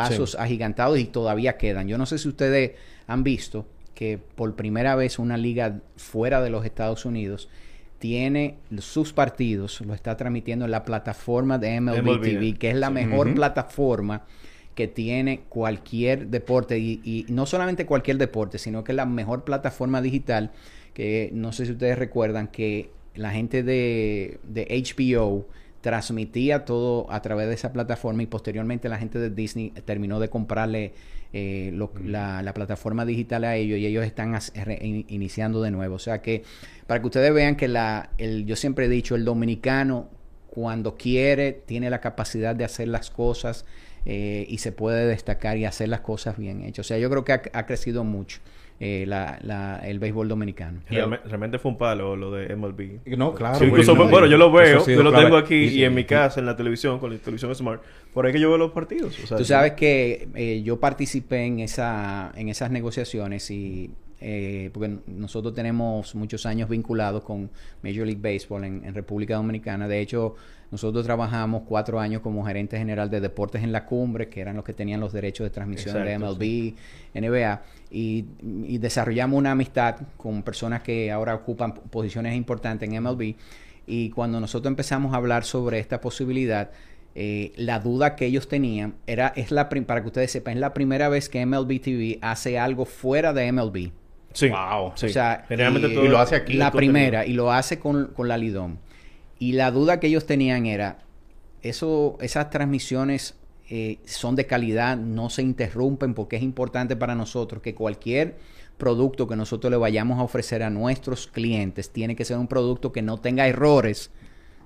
[0.03, 1.88] pasos agigantados y todavía quedan.
[1.88, 2.71] Yo no sé si ustedes
[3.07, 7.49] han visto que por primera vez una liga fuera de los Estados Unidos
[7.99, 12.75] tiene sus partidos, lo está transmitiendo en la plataforma de MLB, MLB, TV, que es
[12.75, 14.25] la mejor plataforma
[14.75, 19.43] que tiene cualquier deporte y, y no solamente cualquier deporte, sino que es la mejor
[19.43, 20.51] plataforma digital
[20.93, 25.47] que no sé si ustedes recuerdan que la gente de, de HBO
[25.82, 30.30] transmitía todo a través de esa plataforma y posteriormente la gente de Disney terminó de
[30.30, 30.94] comprarle
[31.34, 35.62] eh, lo- la, la plataforma digital a ellos y ellos están as- re- in- iniciando
[35.62, 35.96] de nuevo.
[35.96, 36.44] O sea que
[36.88, 40.10] para que ustedes vean que la, el, yo siempre he dicho, el dominicano
[40.50, 43.66] cuando quiere tiene la capacidad de hacer las cosas
[44.06, 46.86] eh, y se puede destacar y hacer las cosas bien hechas.
[46.86, 48.40] O sea, yo creo que ha, ha crecido mucho
[48.80, 50.82] eh, la, la- el béisbol dominicano.
[50.90, 53.00] Realme- realmente fue un palo lo de MLB.
[53.18, 53.56] No, claro.
[53.58, 56.04] Sí, incluso, bueno, bueno, yo lo veo, yo lo tengo aquí Y- y, en mi
[56.06, 57.82] casa, en la televisión, con la televisión Smart.
[58.13, 59.18] Por ahí que yo veo los partidos.
[59.24, 64.69] o sea, Tú sabes que eh, yo participé en, esa, en esas negociaciones y eh,
[64.73, 67.49] porque nosotros tenemos muchos años vinculados con
[67.84, 69.88] Major League Baseball en, en República Dominicana.
[69.88, 70.36] De hecho,
[70.71, 74.65] nosotros trabajamos cuatro años como gerente general de deportes en la cumbre, que eran los
[74.65, 76.73] que tenían los derechos de transmisión de MLB,
[77.13, 78.25] NBA, y,
[78.65, 83.36] y desarrollamos una amistad con personas que ahora ocupan posiciones importantes en MLB.
[83.86, 86.71] Y cuando nosotros empezamos a hablar sobre esta posibilidad,
[87.15, 90.60] eh, la duda que ellos tenían era, es la prim- para que ustedes sepan, es
[90.60, 93.91] la primera vez que MLB TV hace algo fuera de MLB.
[94.38, 94.50] Sí.
[94.50, 94.91] Wow.
[94.95, 95.08] Sí.
[95.08, 96.54] O sea, Generalmente y- todo- y lo hace aquí.
[96.54, 98.78] La primera, y lo hace con, con la Lidón.
[99.39, 101.00] Y la duda que ellos tenían era,
[101.63, 103.36] eso, esas transmisiones
[103.69, 108.38] eh, son de calidad, no se interrumpen, porque es importante para nosotros que cualquier
[108.78, 112.91] producto que nosotros le vayamos a ofrecer a nuestros clientes tiene que ser un producto
[112.91, 114.12] que no tenga errores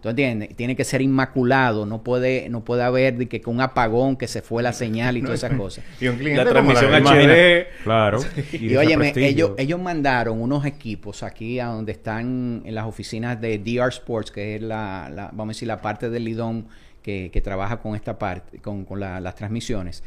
[0.02, 0.56] ¿Tú entiendes?
[0.56, 4.28] Tiene que ser inmaculado, no puede, no puede haber de que con un apagón que
[4.28, 5.84] se fue la señal y todas esas cosas.
[6.00, 7.66] Y un cliente La transmisión imagina- HD.
[7.84, 8.20] Claro.
[8.52, 13.40] Y, de óyeme, ellos, ellos mandaron unos equipos aquí a donde están en las oficinas
[13.40, 16.68] de DR Sports, que es la, la- vamos a decir, la parte del Lidón
[17.04, 20.04] que, que trabaja con esta parte, con, con la- las transmisiones.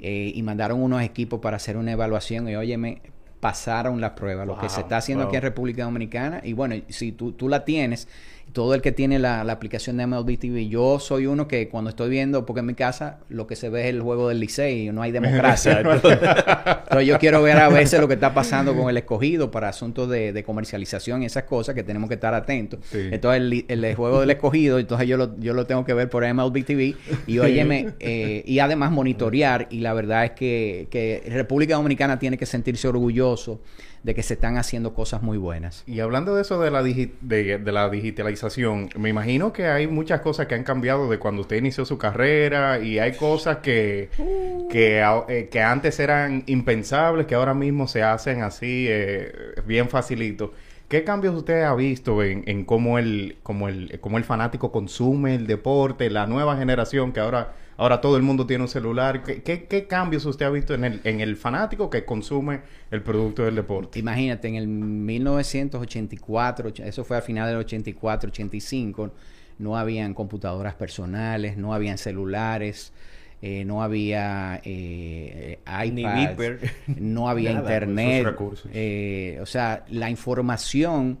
[0.00, 3.00] eh, y mandaron unos equipos para hacer una evaluación y óyeme,
[3.40, 5.28] pasaron la prueba, lo que se está haciendo wow.
[5.30, 6.40] aquí en República Dominicana.
[6.44, 8.08] Y bueno, si tú, tú la tienes,
[8.52, 11.90] todo el que tiene la, la aplicación de MLB TV, yo soy uno que cuando
[11.90, 14.88] estoy viendo, porque en mi casa lo que se ve es el juego del Licey
[14.88, 15.80] y no hay democracia.
[15.80, 20.08] Entonces yo quiero ver a veces lo que está pasando con el escogido para asuntos
[20.08, 22.80] de, de comercialización y esas cosas que tenemos que estar atentos.
[22.90, 23.08] Sí.
[23.10, 26.64] Entonces el juego del escogido, entonces yo lo, yo lo tengo que ver por MLB
[26.64, 26.94] TV
[27.26, 32.38] y óyeme, eh, y además monitorear y la verdad es que, que República Dominicana tiene
[32.38, 33.60] que sentirse orgulloso
[34.02, 35.82] de que se están haciendo cosas muy buenas.
[35.86, 40.46] Y hablando de eso de la, de, la digitalización, me imagino que hay muchas cosas
[40.46, 44.10] que han cambiado de cuando usted inició su carrera y hay cosas que,
[44.70, 49.32] que, eh, que antes eran impensables, que ahora mismo se hacen así eh,
[49.66, 50.52] bien facilito.
[50.88, 55.34] ¿Qué cambios usted ha visto en, en cómo, el, cómo, el, cómo el fanático consume
[55.34, 59.22] el deporte, la nueva generación que ahora, ahora todo el mundo tiene un celular?
[59.24, 62.60] ¿Qué, qué, qué cambios usted ha visto en el, en el fanático que consume
[62.90, 63.98] el producto del deporte?
[63.98, 69.10] Imagínate, en el 1984, och- eso fue a final del 84, 85,
[69.58, 72.92] no habían computadoras personales, no habían celulares,
[73.42, 75.58] eh, no había eh,
[75.92, 78.36] Ni iPads, no había Nada, internet.
[78.72, 81.18] eh, o sea, la información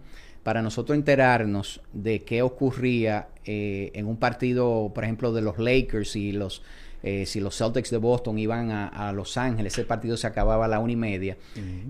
[0.48, 6.16] para nosotros enterarnos de qué ocurría eh, en un partido, por ejemplo, de los Lakers
[6.16, 6.62] y los
[7.02, 10.64] eh, si los Celtics de Boston iban a, a Los Ángeles, ese partido se acababa
[10.64, 11.36] a la una y media.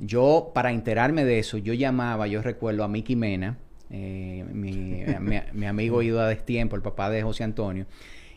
[0.04, 3.56] Yo, para enterarme de eso, yo llamaba, yo recuerdo a Mickey Mena,
[3.90, 4.72] eh, mi,
[5.20, 7.86] mi- mi amigo ido a destiempo, el papá de José Antonio.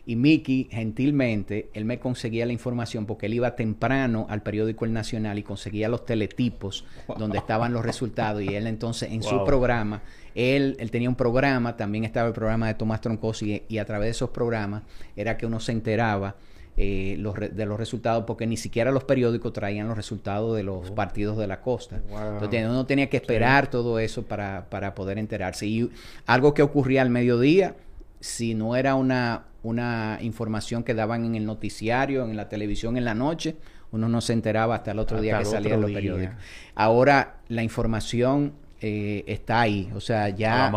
[0.04, 4.92] Y Mickey, gentilmente, él me conseguía la información porque él iba temprano al periódico El
[4.92, 6.84] Nacional y conseguía los teletipos
[7.18, 8.42] donde estaban los resultados.
[8.42, 10.02] Y él entonces en su programa,
[10.34, 13.84] él, él tenía un programa, también estaba el programa de Tomás Troncosi y, y a
[13.84, 14.82] través de esos programas
[15.14, 16.34] era que uno se enteraba
[16.76, 20.64] eh, los re- de los resultados porque ni siquiera los periódicos traían los resultados de
[20.64, 22.00] los partidos de la costa.
[22.10, 22.18] Wow.
[22.34, 25.66] Entonces uno tenía que esperar todo eso para, para poder enterarse.
[25.66, 25.90] Y
[26.26, 27.76] algo que ocurría al mediodía,
[28.22, 33.04] si no era una, una información que daban en el noticiario, en la televisión en
[33.04, 33.56] la noche,
[33.90, 36.34] uno no se enteraba hasta el otro Hasta día que salía en los periódicos.
[36.74, 39.90] Ahora la información eh, está ahí.
[39.94, 40.70] O sea, ya,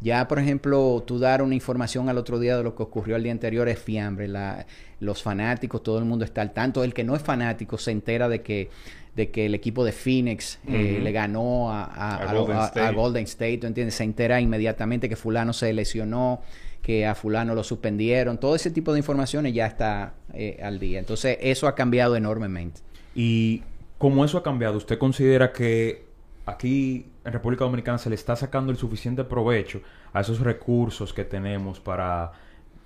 [0.00, 3.22] ya, por ejemplo, tú dar una información al otro día de lo que ocurrió el
[3.22, 4.26] día anterior es fiambre.
[4.26, 4.66] La,
[5.00, 6.82] los fanáticos, todo el mundo está al tanto.
[6.82, 8.70] El que no es fanático se entera de que
[9.14, 12.90] de que el equipo de Phoenix eh, le ganó a, a- A a- Golden a-.
[12.92, 13.94] Golden State, ¿tú entiendes?
[13.96, 16.40] Se entera inmediatamente que fulano se lesionó,
[16.82, 18.38] que a fulano lo suspendieron.
[18.38, 20.98] Todo ese tipo de informaciones ya está eh, al día.
[20.98, 22.80] Entonces, eso ha cambiado enormemente.
[23.14, 23.62] Y
[23.98, 26.04] como eso ha cambiado, ¿usted considera que
[26.44, 29.80] aquí en República Dominicana se le está sacando el suficiente provecho
[30.12, 32.32] a esos recursos que tenemos para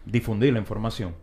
[0.05, 1.15] difundir la información?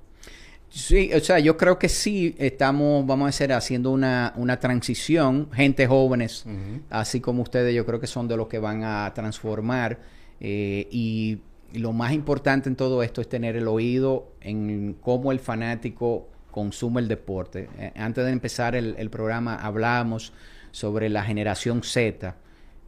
[0.69, 5.51] Sí, o sea, yo creo que sí estamos, vamos a decir, haciendo una, una transición.
[5.53, 6.47] Gente jóvenes,
[6.89, 9.99] así como ustedes, yo creo que son de los que van a transformar.
[10.39, 11.37] eh,
[11.73, 16.29] y lo más importante en todo esto es tener el oído en cómo el fanático
[16.51, 17.67] consume el deporte.
[17.79, 20.33] Eh, antes de empezar el, el programa hablábamos
[20.71, 22.35] sobre la generación Z,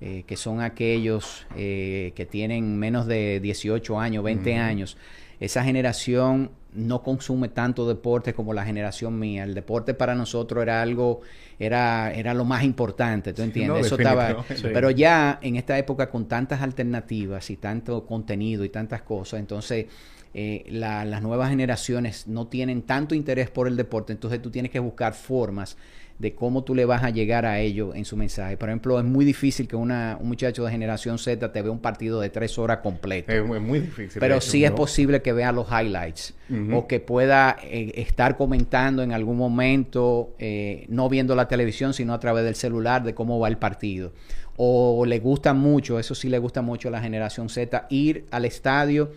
[0.01, 4.97] eh, que son aquellos eh, que tienen menos de 18 años, 20 años.
[5.39, 9.43] Esa generación no consume tanto deporte como la generación mía.
[9.45, 11.21] El deporte para nosotros era algo,
[11.57, 13.79] era, era lo más importante, ¿tú entiendes?
[13.81, 14.43] no, Eso estaba.
[14.55, 14.67] Sí.
[14.73, 19.85] pero ya en esta época con tantas alternativas y tanto contenido y tantas cosas, entonces
[20.33, 24.69] eh, la- las nuevas generaciones no tienen tanto interés por el deporte, entonces tú tienes
[24.69, 25.77] que buscar formas
[26.17, 28.55] de cómo tú le vas a llegar a ellos en su mensaje.
[28.55, 31.79] Por ejemplo, es muy difícil que una, un muchacho de generación Z te vea un
[31.79, 33.31] partido de tres horas completo.
[33.31, 34.19] Es, es muy difícil.
[34.19, 36.33] Pero hecho, sí es posible que vea los highlights
[36.73, 42.13] o que pueda eh, estar comentando en algún momento, eh, no viendo la televisión, sino
[42.13, 44.13] a través del celular de cómo va el partido.
[44.57, 48.45] O le gusta mucho, eso sí le gusta mucho a la generación Z, ir al
[48.45, 49.11] estadio,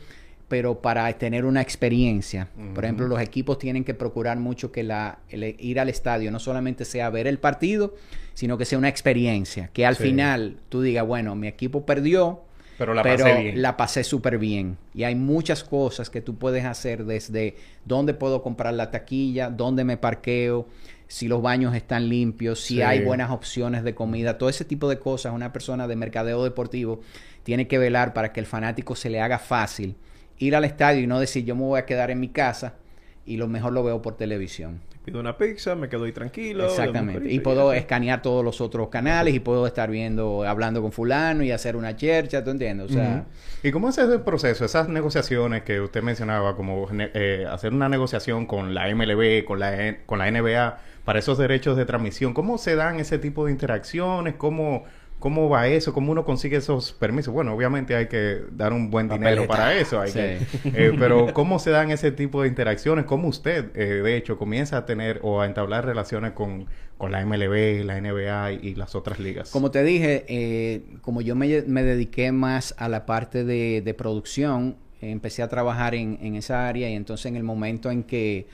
[0.49, 2.49] pero para tener una experiencia.
[2.75, 6.39] Por ejemplo, los equipos tienen que procurar mucho que la, el ir al estadio no
[6.39, 7.95] solamente sea ver el partido,
[8.35, 9.69] sino que sea una experiencia.
[9.73, 10.05] Que al Sí.
[10.05, 12.43] final tú digas, bueno, mi equipo perdió,
[12.79, 13.61] Pero la pero pasé bien.
[13.63, 14.79] la pasé súper bien.
[14.95, 19.85] Y hay muchas cosas que tú puedes hacer desde dónde puedo comprar la taquilla, dónde
[19.85, 20.67] me parqueo,
[21.09, 22.83] si los baños están limpios, si Sí.
[22.83, 25.35] hay buenas opciones de comida, todo ese tipo de cosas.
[25.35, 27.01] Una persona de mercadeo deportivo
[27.43, 29.97] tiene que velar para que el fanático se le haga fácil
[30.39, 32.75] ir al estadio y no decir yo me voy a quedar en mi casa
[33.27, 34.81] y lo mejor lo veo por televisión.
[35.05, 36.67] Pido una pizza, me quedo ahí tranquilo.
[36.67, 37.33] Exactamente.
[37.33, 41.51] Y puedo escanear todos los otros canales y puedo estar viendo, hablando con fulano y
[41.51, 42.91] hacer una chercha, ¿tú entiendes?
[42.91, 43.25] O sea,
[43.63, 48.45] ¿Y cómo es ese proceso, esas negociaciones que usted mencionaba, como eh, hacer una negociación
[48.45, 52.35] con la MLB, con la, N- con la NBA, para esos derechos de transmisión?
[52.35, 54.35] ¿Cómo se dan ese tipo de interacciones?
[54.35, 54.85] ¿Cómo,
[55.19, 55.93] cómo va eso?
[55.93, 57.35] ¿Cómo uno consigue esos permisos?
[57.35, 59.53] Bueno, obviamente hay que dar un buen dinero Papeleta.
[59.53, 60.19] para eso, hay Sí.
[60.19, 60.39] que-
[60.87, 63.05] eh, pero ¿cómo se dan ese tipo de interacciones?
[63.05, 67.21] ¿Cómo usted, eh, de hecho, comienza a tener o a entablar relaciones con, con la
[67.25, 69.51] MLB, la NBA y, y las otras ligas?
[69.51, 73.95] Como te dije, eh, como yo me, me dediqué más a la parte de, de
[73.95, 78.47] producción, empecé a trabajar en, en esa área y entonces en el momento en que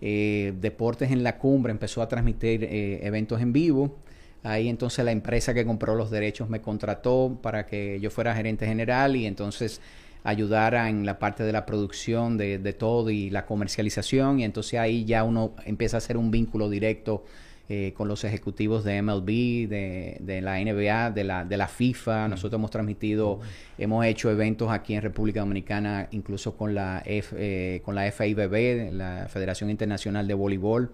[0.00, 3.96] eh, Deportes en la Cumbre empezó a transmitir eh, eventos en vivo,
[4.42, 8.66] ahí entonces la empresa que compró los derechos me contrató para que yo fuera gerente
[8.66, 9.80] general y entonces
[10.24, 14.78] ayudara en la parte de la producción de, de todo y la comercialización y entonces
[14.78, 17.24] ahí ya uno empieza a hacer un vínculo directo
[17.70, 22.26] eh, con los ejecutivos de MLB, de, de la NBA, de la, de la FIFA.
[22.28, 23.40] Nosotros hemos transmitido,
[23.76, 28.90] hemos hecho eventos aquí en República Dominicana, incluso con la, F, eh, con la FIBB,
[28.94, 30.92] la Federación Internacional de Voleibol.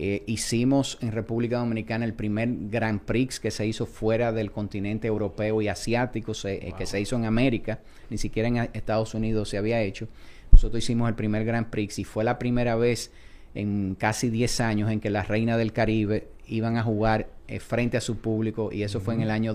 [0.00, 5.08] Eh, hicimos en República Dominicana el primer Grand Prix que se hizo fuera del continente
[5.08, 9.48] europeo y asiático, se- eh, que se hizo en América, ni siquiera en Estados Unidos
[9.48, 10.06] se había hecho.
[10.52, 13.10] Nosotros hicimos el primer Grand Prix y fue la primera vez
[13.56, 17.96] en casi 10 años en que las reinas del Caribe iban a jugar eh, frente
[17.96, 19.52] a su público y eso fue en el año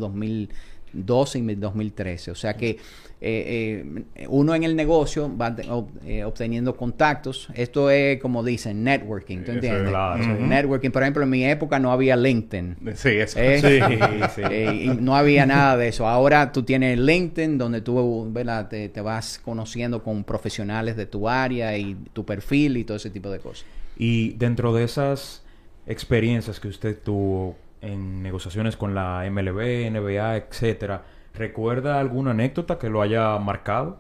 [0.94, 2.32] 2012 y 2013.
[2.32, 2.78] O sea que
[3.26, 7.48] eh, eh, uno en el negocio va ob- eh, obteniendo contactos.
[7.56, 9.90] Esto es como dicen, networking, ¿tú entiendes?
[9.90, 10.24] claro.
[10.40, 12.76] Networking, por ejemplo, en mi época no había LinkedIn.
[12.96, 13.40] Sí, eso.
[13.40, 13.60] ¿eh?
[13.62, 14.42] Sí, sí.
[14.52, 16.08] Eh, y no había nada de eso.
[16.08, 18.32] Ahora tú tienes LinkedIn donde tú.
[18.70, 23.10] Te, te vas conociendo con profesionales de tu área y tu perfil y todo ese
[23.10, 23.66] tipo de cosas.
[23.98, 25.44] Y dentro de esas
[25.88, 32.90] experiencias que usted tuvo en negociaciones con la MLB, NBA, etcétera, ¿recuerda alguna anécdota que
[32.90, 34.00] lo haya marcado?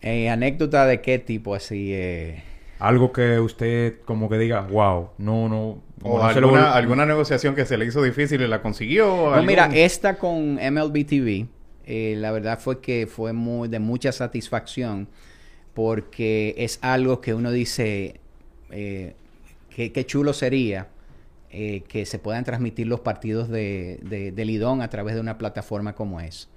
[0.00, 1.92] Eh, ¿Anécdota de qué tipo así?
[1.92, 2.42] Eh?
[2.78, 5.82] Algo que usted como que diga, wow, no, no.
[6.02, 9.06] O no se lo alguna, alguna negociación que se le hizo difícil y la consiguió.
[9.06, 11.46] No, algún- mira, esta con MLB TV,
[11.86, 15.08] eh, la verdad fue que fue muy, de mucha satisfacción
[15.74, 18.20] porque es algo que uno dice,
[18.70, 19.14] eh,
[19.74, 20.86] qué, qué chulo sería
[21.50, 25.38] eh, que se puedan transmitir los partidos de, de, de Lidón a través de una
[25.38, 26.48] plataforma como es.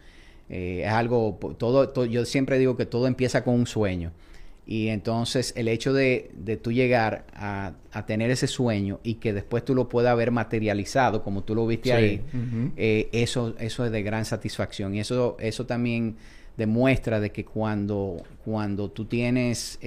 [0.50, 4.12] Eh, es algo, todo, to- yo siempre digo que todo empieza con un sueño.
[4.68, 9.34] Y entonces el hecho de, de tú llegar a, a tener ese sueño y que
[9.34, 11.96] después tú lo puedas ver materializado como tú lo viste Sí.
[11.96, 12.22] ahí,
[12.78, 14.94] eh, eso, eso es de gran satisfacción.
[14.94, 16.16] Y eso, eso también
[16.58, 19.80] demuestra de que cuando, cuando tú tienes,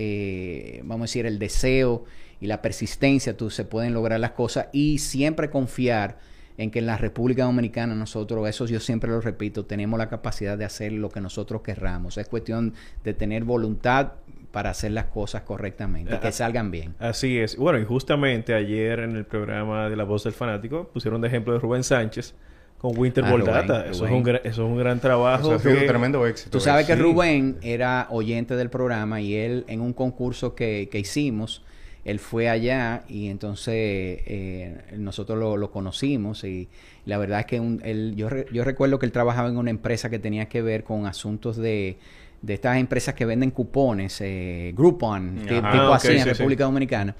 [0.82, 2.04] vamos a decir, el deseo
[2.44, 6.18] y la persistencia, tú se pueden lograr las cosas y siempre confiar
[6.58, 10.58] en que en la República Dominicana nosotros, eso yo siempre lo repito, tenemos la capacidad
[10.58, 12.18] de hacer lo que nosotros querramos.
[12.18, 14.12] Es cuestión de tener voluntad
[14.52, 16.32] para hacer las cosas correctamente, y que Ah.
[16.32, 16.94] salgan bien.
[16.98, 17.56] Así es.
[17.56, 21.54] Bueno, y justamente ayer en el programa de La Voz del Fanático pusieron de ejemplo
[21.54, 22.34] de Rubén Sánchez
[22.78, 23.86] con Winter Ah, Ball Rubén, Data.
[23.86, 25.46] Eso, es un gran, eso es un gran trabajo.
[25.46, 26.50] Eso ha sido que- un tremendo éxito.
[26.50, 27.00] Tú sabes que Sí.
[27.00, 31.64] Rubén era oyente del programa y él en un concurso que, que hicimos,
[32.04, 36.68] él fue allá y entonces eh, nosotros lo, lo conocimos y
[37.06, 39.70] la verdad es que un- él, yo, re- yo recuerdo que él trabajaba en una
[39.70, 41.96] empresa que tenía que ver con asuntos de,
[42.42, 46.26] de estas empresas que venden cupones, eh, Groupon, Ajá, tipo ok, así en sí.
[46.26, 47.16] República Dominicana.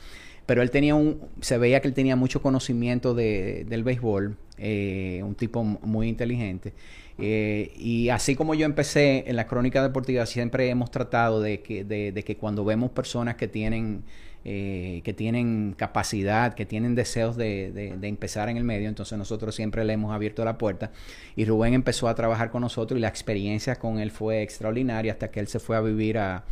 [0.47, 5.23] Pero él tenía un, se veía que él tenía mucho conocimiento de, del béisbol, eh,
[5.25, 6.75] un tipo muy inteligente.
[7.17, 11.85] Eh, y así como yo empecé en la crónica deportiva, siempre hemos tratado de que,
[11.85, 14.03] de, de que cuando vemos personas que tienen,
[14.45, 19.17] eh, que tienen capacidad, que tienen deseos de, de- de empezar en el medio, entonces
[19.19, 20.91] nosotros siempre le hemos abierto la puerta.
[21.37, 25.31] Y Rubén empezó a trabajar con nosotros y la experiencia con él fue extraordinaria hasta
[25.31, 26.45] que él se fue a vivir a,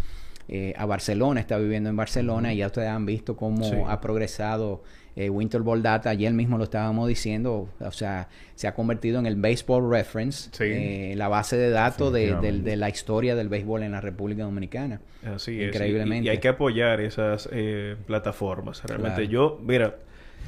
[0.49, 3.77] eh, a Barcelona, está viviendo en Barcelona y ya ustedes han visto cómo Sí.
[3.87, 4.83] ha progresado
[5.15, 9.27] eh, Winter Ball Data, ayer mismo lo estábamos diciendo, o sea, se ha convertido en
[9.27, 10.65] el Baseball Reference, Sí.
[10.65, 12.71] eh, la base de datos de, de- Definitivamente.
[12.71, 15.01] de la historia del béisbol en la República Dominicana.
[15.23, 15.69] Así es.
[15.75, 16.25] Increíblemente.
[16.25, 18.83] Y, y hay que apoyar esas eh, plataformas.
[18.85, 19.31] Realmente Claro.
[19.31, 19.97] yo, mira,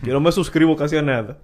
[0.02, 1.36] yo no me suscribo casi a nada.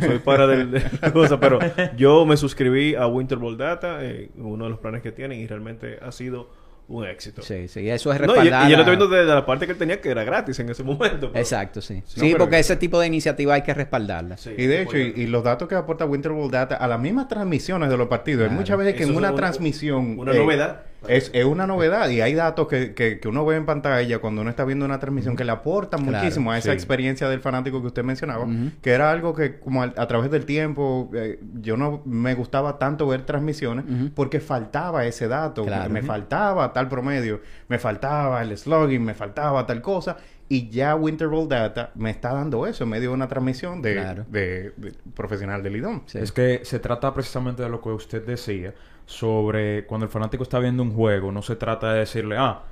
[0.00, 1.58] Soy para del- de, cosa, pero
[1.96, 5.46] yo me suscribí a Winter Ball Data, eh, uno de los planes que tienen, y
[5.46, 6.50] realmente ha sido
[6.92, 7.42] un éxito.
[7.42, 8.70] Sí, sí, eso es No, y, y respaldar.
[8.70, 10.82] yo lo estoy viendo desde la parte que él tenía que era gratis en ese
[10.84, 11.28] momento.
[11.32, 12.02] pero- Exacto, sí.
[12.06, 14.36] Sí, porque ese tipo de iniciativa hay que respaldarla.
[14.36, 17.28] Sí, Y de hecho, y, los datos que aporta Winter Ball Data a las mismas
[17.28, 18.42] transmisiones de los partidos.
[18.42, 18.60] Hay Claro.
[18.60, 20.18] muchas veces que Eso en una un- transmisión...
[20.18, 20.82] Una eh, novedad.
[21.08, 24.40] Es, es una novedad y hay datos que, que, que uno ve en pantalla cuando
[24.42, 26.74] uno está viendo una transmisión que le aportan Claro, muchísimo a esa sí.
[26.74, 28.46] experiencia del fanático que usted mencionaba,
[28.80, 33.06] que era algo que como a, través del tiempo eh, yo no me gustaba tanto
[33.08, 33.84] ver transmisiones
[34.14, 35.90] porque faltaba ese dato, Claro.
[35.90, 40.16] me faltaba tal promedio, me faltaba el slogan, me faltaba tal cosa
[40.54, 43.94] y ya Winter Roll Data me está dando eso en medio de una transmisión de,
[43.94, 44.24] Claro.
[44.28, 46.02] de- de profesional del IDOM.
[46.06, 46.18] Sí.
[46.18, 48.74] Es que se trata precisamente de lo que usted decía
[49.06, 52.62] sobre cuando el fanático está viendo un juego, no se trata de decirle, ah,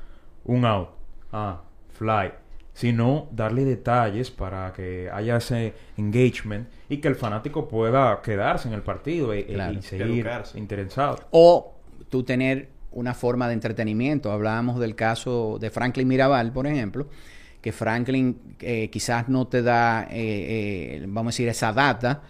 [0.45, 0.91] un out,
[1.33, 1.63] ah,
[1.93, 2.33] fly,
[2.73, 8.75] sino darle detalles para que haya ese engagement y que el fanático pueda quedarse en
[8.75, 9.79] el partido y, y- Claro.
[9.79, 10.59] y seguir Educarse.
[10.59, 11.19] interesado.
[11.31, 11.75] O
[12.09, 14.33] tú tener una forma de entretenimiento.
[14.33, 17.07] Hablábamos del caso de Franklin Mirabal, por ejemplo,
[17.61, 22.23] que Franklin eh, quizás no te da, eh, eh, vamos a decir, esa data.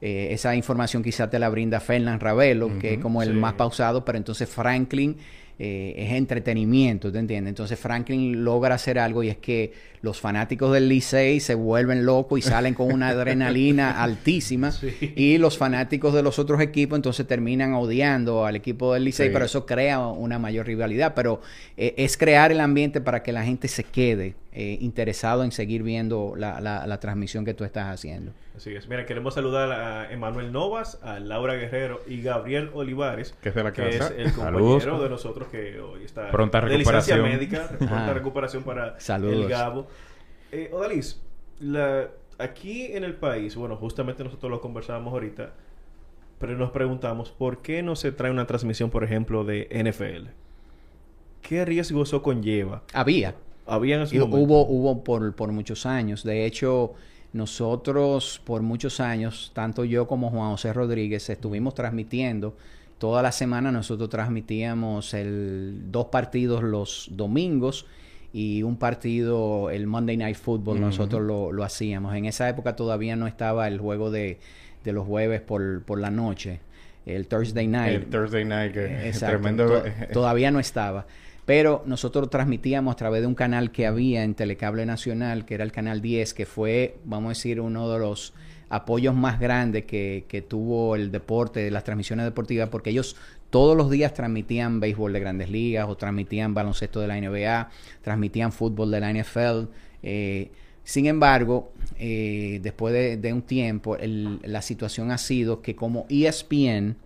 [0.00, 3.34] eh, esa información quizás te la brinda Fernán Ravelo, que es como el sí.
[3.34, 5.16] más pausado, pero entonces Franklin
[5.58, 7.50] eh, es entretenimiento, ¿te entiendes?
[7.52, 9.72] Entonces Franklin logra hacer algo y es que
[10.04, 15.56] los fanáticos del Licey se vuelven locos y salen con una adrenalina altísima y los
[15.58, 19.32] fanáticos de los otros equipos entonces terminan odiando al equipo del Licey, Sí.
[19.32, 21.40] pero eso crea una mayor rivalidad, pero
[21.76, 25.82] eh, es crear el ambiente para que la gente se quede eh, interesado en seguir
[25.82, 28.30] viendo la, la- la transmisión que tú estás haciendo.
[28.56, 28.86] Así es.
[28.88, 33.64] Mira, queremos saludar a Emanuel Novas, a Laura Guerrero y Gabriel Olivares, Que es de
[33.64, 34.14] la que es casa.
[34.16, 34.84] el Saludos.
[34.84, 37.22] compañero de nosotros que hoy está Pronta de licencia recuperación.
[37.40, 38.14] médica, pronta Ah.
[38.14, 39.34] recuperación para Saludos.
[39.42, 39.88] el Gabo.
[40.56, 41.20] Eh, Odalis,
[41.60, 45.52] la- aquí en el país, bueno, justamente nosotros lo conversábamos ahorita,
[46.38, 50.28] pero nos preguntamos, ¿por qué no se trae una transmisión, por ejemplo, de NFL?
[51.42, 52.82] ¿Qué riesgo eso conlleva?
[52.92, 53.34] Había,
[53.66, 54.38] Había en su Y momento?
[54.38, 56.22] hubo, hubo por, por muchos años.
[56.24, 56.94] De hecho,
[57.32, 62.56] nosotros por muchos años, tanto yo como Juan José Rodríguez, estuvimos transmitiendo.
[62.98, 67.86] Toda la semana nosotros transmitíamos el, dos partidos los domingos
[68.34, 70.80] y un partido el Monday Night Football.
[70.80, 72.14] Nosotros lo, lo hacíamos.
[72.16, 74.40] En esa época todavía no estaba el juego de,
[74.82, 76.58] de los jueves por, por la noche,
[77.06, 77.94] el Thursday Night.
[77.94, 79.36] El Thursday Night, que Exacto.
[79.38, 79.66] tremendo.
[79.68, 79.82] To-
[80.12, 81.06] todavía no estaba.
[81.46, 85.62] Pero nosotros transmitíamos a través de un canal que había en Telecable Nacional, que era
[85.62, 88.34] el canal 10, que fue, vamos a decir, uno de los
[88.70, 93.14] apoyos más grandes que, que tuvo el deporte, de las transmisiones deportivas, porque ellos
[93.54, 97.70] todos los días transmitían béisbol de grandes ligas o transmitían baloncesto de la NBA,
[98.02, 99.68] transmitían fútbol de la NFL.
[100.02, 100.50] eh,
[100.82, 106.96] sin embargo, eh, después de, un tiempo, la situación ha sido que como ESPN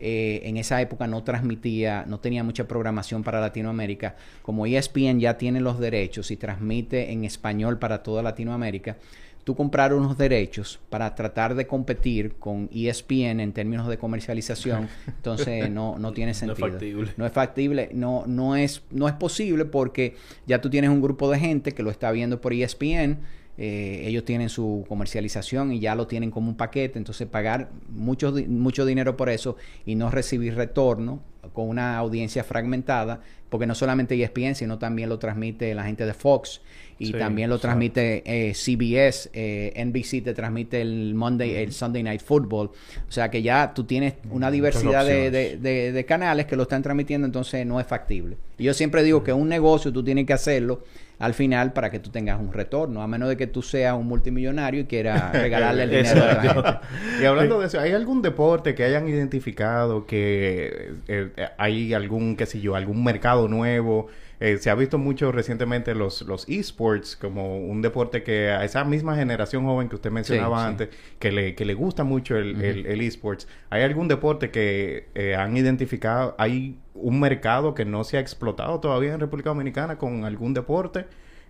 [0.00, 4.16] eh, en esa época no transmitía, no tenía mucha programación para Latinoamérica.
[4.42, 8.96] Como ESPN ya tiene los derechos y transmite en español para toda Latinoamérica,
[9.44, 15.70] tú comprar unos derechos para tratar de competir con ESPN en términos de comercialización, entonces
[15.70, 16.68] no, no tiene No es sentido.
[16.68, 17.10] factible.
[17.16, 20.16] No es factible, no, no, es, no es posible porque
[20.46, 23.18] ya tú tienes un grupo de gente que lo está viendo por ESPN,
[23.56, 28.34] eh, ellos tienen su comercialización y ya lo tienen como un paquete, entonces pagar mucho,
[28.48, 31.22] mucho dinero por eso y no recibir retorno
[31.52, 33.20] con una audiencia fragmentada,
[33.50, 36.62] porque no solamente ESPN, sino también lo transmite la gente de Fox
[36.98, 42.02] y Sí, también lo transmite eh, CBS, eh, NBC te transmite el Monday, el Sunday
[42.02, 42.68] Night Football,
[43.08, 45.32] o sea que ya tú tienes una diversidad de, opciones.
[45.32, 48.36] de- de- de canales que lo están transmitiendo, entonces no es factible.
[48.58, 50.84] Y yo siempre digo que un negocio tú tienes que hacerlo
[51.18, 54.06] al final para que tú tengas un retorno, a menos de que tú seas un
[54.06, 57.22] multimillonario y quieras regalarle el dinero a la gente.
[57.22, 62.36] Y hablando de eso, ¿hay algún deporte que hayan identificado que eh, eh, hay algún,
[62.36, 64.08] qué sé yo, algún mercado nuevo?
[64.40, 68.84] Eh, se ha visto mucho recientemente los, los esports como un deporte que a esa
[68.84, 70.66] misma generación joven que usted mencionaba sí.
[70.68, 73.46] antes, que le, que le gusta mucho el, el- el esports.
[73.70, 76.34] ¿Hay algún deporte que eh, han identificado?
[76.38, 81.06] ¿Hay un mercado que no se ha explotado todavía en República Dominicana con algún deporte?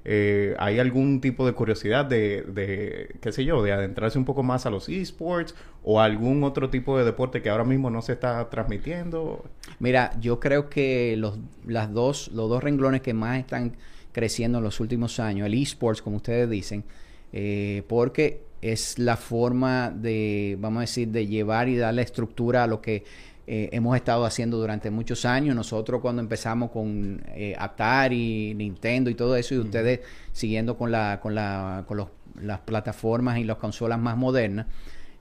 [0.06, 4.42] Eh, ¿Hay algún tipo de curiosidad de, de, qué sé yo, de adentrarse un poco
[4.42, 8.12] más a los esports o algún otro tipo de deporte que ahora mismo no se
[8.12, 9.44] está transmitiendo?
[9.78, 13.76] Mira, yo creo que los, las dos, los dos renglones que más están
[14.12, 16.84] creciendo en los últimos años, el esports, como ustedes dicen,
[17.32, 22.66] eh, porque es la forma de, vamos a decir, de llevar y darle estructura a
[22.66, 23.04] lo que
[23.46, 25.54] eh, hemos estado haciendo durante muchos años.
[25.54, 30.00] Nosotros cuando empezamos con eh, Atari, Nintendo y todo eso, y ustedes
[30.32, 32.08] siguiendo con la, con la, con los-
[32.40, 34.66] las plataformas y las consolas más modernas,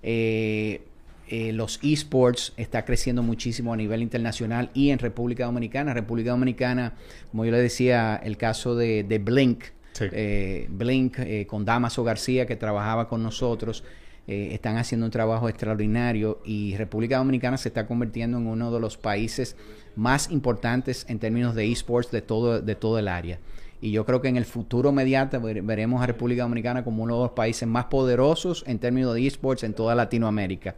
[0.01, 0.82] eh,
[1.30, 5.93] eh, los esports está creciendo muchísimo a nivel internacional y en República Dominicana.
[5.93, 6.93] República Dominicana,
[7.32, 9.63] como yo le decía, el caso de, de Blink,
[9.93, 10.05] Sí.
[10.11, 13.84] eh, Blink eh, con Damaso García que trabajaba con nosotros.
[14.28, 18.80] Eh, están haciendo un trabajo extraordinario y República Dominicana se está convirtiendo en uno de
[18.80, 19.55] los países
[19.95, 23.39] más importantes en términos de esports de todo, de todo el área.
[23.82, 27.17] Y yo creo que en el futuro inmediato ver- veremos a República Dominicana como uno
[27.17, 30.76] de los países más poderosos en términos de esports en toda Latinoamérica.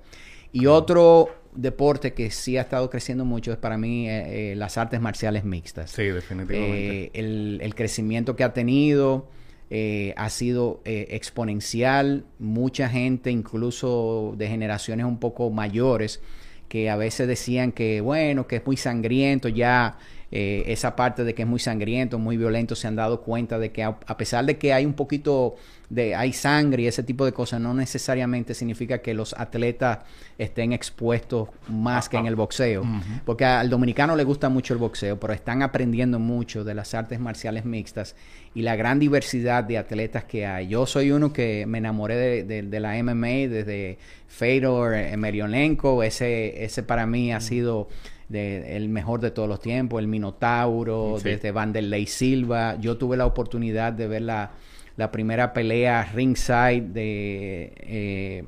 [0.51, 4.77] Y otro deporte que sí ha estado creciendo mucho es para mí eh, eh, las
[4.77, 5.91] artes marciales mixtas.
[5.91, 7.03] Sí, definitivamente.
[7.03, 9.27] Eh, el, el crecimiento que ha tenido
[9.69, 12.25] eh, ha sido eh, exponencial.
[12.39, 16.21] Mucha gente, incluso de generaciones un poco mayores,
[16.67, 19.97] que a veces decían que, bueno, que es muy sangriento, ya
[20.37, 23.71] eh, esa parte de que es muy sangriento, muy violento, se han dado cuenta de
[23.71, 25.55] que a, a pesar de que hay un poquito
[25.89, 29.99] de, hay sangre y ese tipo de cosas, no necesariamente significa que los atletas
[30.37, 32.83] estén expuestos más que en el boxeo.
[33.23, 37.19] Porque al dominicano le gusta mucho el boxeo, pero están aprendiendo mucho de las artes
[37.19, 38.15] marciales mixtas
[38.53, 40.67] y la gran diversidad de atletas que hay.
[40.67, 46.63] Yo soy uno que me enamoré de, de- de la MMA desde Fedor Emelianenko, ese,
[46.65, 47.87] ese para mí ha sido
[48.29, 51.29] de- el mejor de todos los tiempos, el Minotauro, Sí.
[51.29, 52.75] desde Vanderlei Silva.
[52.79, 54.51] Yo tuve la oportunidad de ver la,
[54.97, 58.43] la primera pelea ringside de, eh,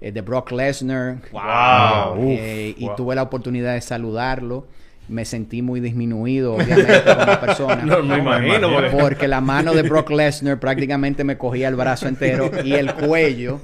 [0.00, 1.18] eh, de Brock Lesnar.
[1.32, 2.22] Wow.
[2.28, 2.96] Eh, y wow.
[2.96, 4.66] tuve la oportunidad de saludarlo.
[5.08, 7.76] Me sentí muy disminuido, obviamente, como persona.
[7.84, 12.08] No, me imagino, porque- Porque la mano de Brock Lesnar prácticamente me cogía el brazo
[12.08, 13.60] entero y el cuello.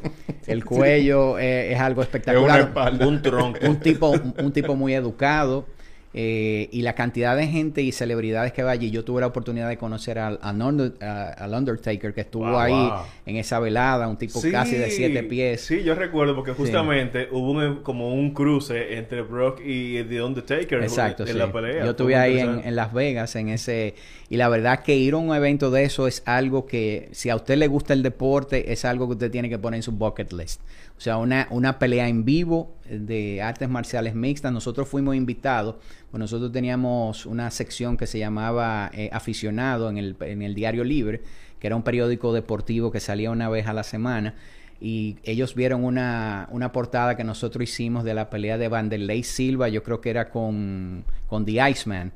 [0.47, 2.61] El cuello eh, es algo Es una espectacular.
[2.61, 3.07] espalda.
[3.07, 3.59] Un tronco.
[3.67, 5.67] Un tipo, un tipo muy educado.
[6.15, 8.91] Eh, y la cantidad de gente y celebridades que va allí.
[8.91, 13.01] Yo tuve la oportunidad de conocer al, Undertaker que estuvo Wow, ahí wow.
[13.25, 15.63] en esa velada, un tipo casi de siete pies.
[15.63, 20.83] Sí, yo recuerdo porque justamente hubo un, como un cruce entre Brock y The Undertaker
[20.83, 21.39] Exacto, en sí.
[21.39, 21.85] la pelea.
[21.85, 23.95] Yo estuve ahí en, en Las Vegas, en ese...
[24.33, 27.37] Y la verdad que ir a un evento de eso es algo que, si a
[27.37, 30.33] usted le gusta el deporte, es algo que usted tiene que poner en su bucket
[30.33, 30.63] list.
[30.97, 34.51] O sea, una, una pelea en vivo de artes marciales mixtas.
[34.51, 35.75] Nosotros fuimos invitados.
[36.11, 40.83] Pues nosotros teníamos una sección que se llamaba eh, Aficionado en el, en el Diario
[40.83, 41.21] Libre,
[41.59, 44.35] que era un periódico deportivo que salía una vez a la semana
[44.81, 49.69] y ellos vieron una, una portada que nosotros hicimos de la pelea de Vanderlei Silva,
[49.69, 52.13] yo creo que era con, con The Iceman.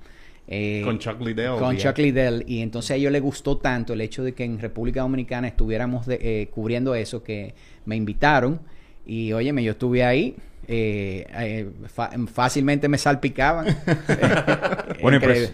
[0.49, 1.91] Eh, Con Chuck Liddell, Con yeah.
[1.91, 2.45] Chuck Liddell.
[2.47, 6.07] Y entonces a ellos les gustó tanto el hecho de que en República Dominicana estuviéramos
[6.07, 8.61] de- eh, cubriendo eso, que me invitaron.
[9.05, 10.37] Y óyeme, yo estuve ahí.
[10.69, 11.69] eh, eh,
[12.33, 13.67] fácilmente me salpicaban.
[15.03, 15.53] Bueno, pres-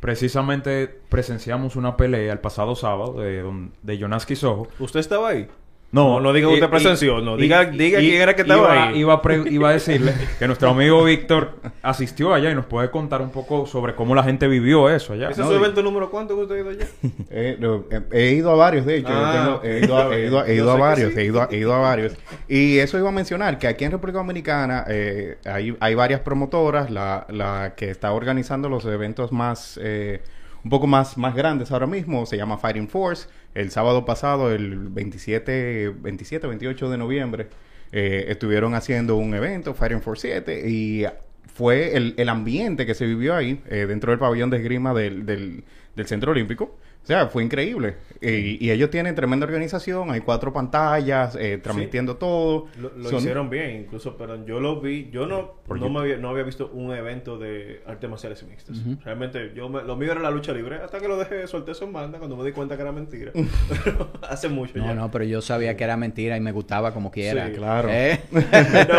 [0.00, 4.68] precisamente presenciamos una pelea el pasado sábado de, don- de Jonaski Sojo.
[4.78, 5.46] ¿Usted estaba ahí?
[5.92, 7.36] No, No, no diga usted presenció, no.
[7.36, 8.98] Diga- y- diga y- quién era que estaba iba, ahí.
[9.00, 13.20] Iba pre- iba a decirle que nuestro amigo Víctor asistió allá y nos puede contar
[13.20, 15.28] un poco sobre cómo la gente vivió eso allá.
[15.28, 15.48] ¿Ese ¿no?
[15.48, 16.86] es su evento número cuánto que usted ha ido allá?
[17.30, 19.08] Eh, no, eh, he ido a varios, de hecho.
[19.10, 21.20] Ah, tengo- he, ido a, he ido a- he yo ido a varios, sí.
[21.20, 22.14] he, ido a, he ido a varios.
[22.48, 26.90] Y eso iba a mencionar, que aquí en República Dominicana eh, hay, hay varias promotoras,
[26.90, 30.22] la, la que está organizando los eventos más, eh,
[30.64, 33.28] un poco más, más grandes ahora mismo, se llama Fighting Force.
[33.54, 37.48] El sábado pasado, el 27, 27, 28 de noviembre,
[37.90, 41.04] eh, estuvieron haciendo un evento, Fighting Force 7, y
[41.52, 45.26] fue el, el ambiente que se vivió ahí, eh, dentro del pabellón de esgrima del,
[45.26, 46.76] del, del Centro Olímpico.
[47.02, 47.96] O sea, fue increíble.
[48.20, 52.66] Y, y ellos tienen tremenda organización, hay cuatro pantallas, eh, transmitiendo todo.
[52.78, 55.98] Lo, lo Son- hicieron bien, incluso, pero yo lo vi, yo no, Por no, me
[55.98, 58.76] había, no había visto un evento de artes marciales mixtas.
[59.04, 61.84] Realmente, yo me- lo mío era la lucha libre, hasta que lo dejé, solté eso
[61.84, 63.32] en banda cuando me di cuenta que era mentira.
[63.84, 64.94] Pero hace mucho No, ya.
[64.94, 67.46] no, pero yo sabía que era mentira y me gustaba como quiera.
[67.48, 67.88] Sí, claro.
[67.90, 68.20] ¿Eh?
[68.30, 68.40] no,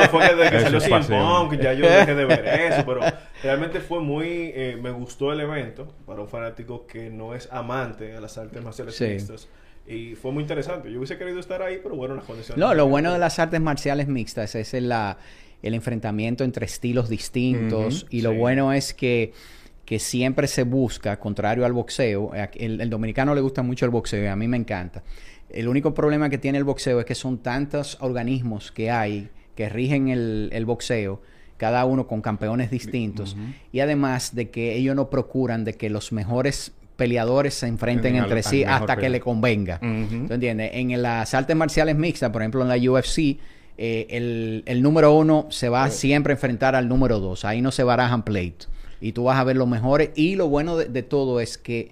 [0.09, 1.07] fue que desde que salió.
[1.47, 2.99] Punk, ya yo dejé de ver eso, pero
[3.43, 4.25] realmente fue muy,
[4.55, 8.63] eh, me gustó el evento para un fanático que no es amante a las artes
[8.63, 9.05] marciales Sí.
[9.05, 9.47] mixtas.
[9.85, 10.89] Y fue muy interesante.
[10.91, 12.57] Yo hubiese querido estar ahí, pero bueno, las condiciones.
[12.57, 15.17] No, lo bueno de las artes marciales mixtas es el, la-
[15.61, 18.37] el enfrentamiento entre estilos distintos y lo sí.
[18.37, 19.33] bueno es que,
[19.85, 24.23] que siempre se busca, contrario al boxeo, el, el dominicano le gusta mucho el boxeo
[24.23, 25.03] y a mí me encanta.
[25.49, 29.69] El único problema que tiene el boxeo es que son tantos organismos que hay que
[29.69, 31.21] rigen el, el boxeo,
[31.57, 33.35] cada uno con campeones distintos,
[33.71, 38.37] y además de que ellos no procuran de que los mejores peleadores se enfrenten entre
[38.37, 39.79] al sí hasta que le convenga.
[39.81, 40.27] Ujú.
[40.27, 40.71] ¿Tú entiendes?
[40.73, 43.37] En las artes marciales mixtas, por ejemplo en la UFC,
[43.77, 47.45] eh, el, el número uno se va siempre a enfrentar al número dos.
[47.45, 48.67] Ahí no se barajan pleito.
[49.01, 50.11] Y tú vas a ver los mejores.
[50.15, 51.91] Y lo bueno de, de todo es que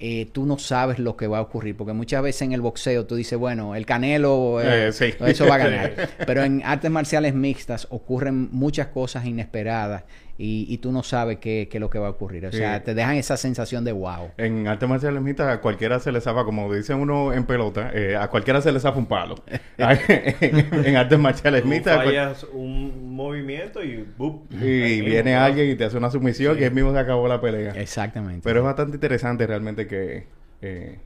[0.00, 1.76] eh, tú no sabes lo que va a ocurrir.
[1.76, 5.14] Porque muchas veces en el boxeo tú dices, bueno, el canelo, eh, Eh, sí.
[5.26, 5.94] eso va a ganar.
[6.26, 10.04] Pero en artes marciales mixtas ocurren muchas cosas inesperadas.
[10.40, 12.46] Y, y tú no sabes qué, qué es lo que va a ocurrir.
[12.46, 14.30] O sea, te dejan esa sensación de wow.
[14.36, 18.16] En arte marcial mixta a cualquiera se le zafa, como dice uno en pelota, eh,
[18.16, 19.34] a cualquiera se le zafa un palo.
[19.78, 24.50] en, en artes marciales Tú mixtas cual- fallas un movimiento y ¡bup!
[24.52, 25.40] y viene mismo.
[25.44, 26.62] alguien y te hace una sumisión Sí.
[26.62, 27.72] y él mismo se acabó la pelea.
[27.72, 28.40] Exactamente.
[28.44, 30.24] Pero es bastante interesante realmente que,
[30.62, 30.98] eh,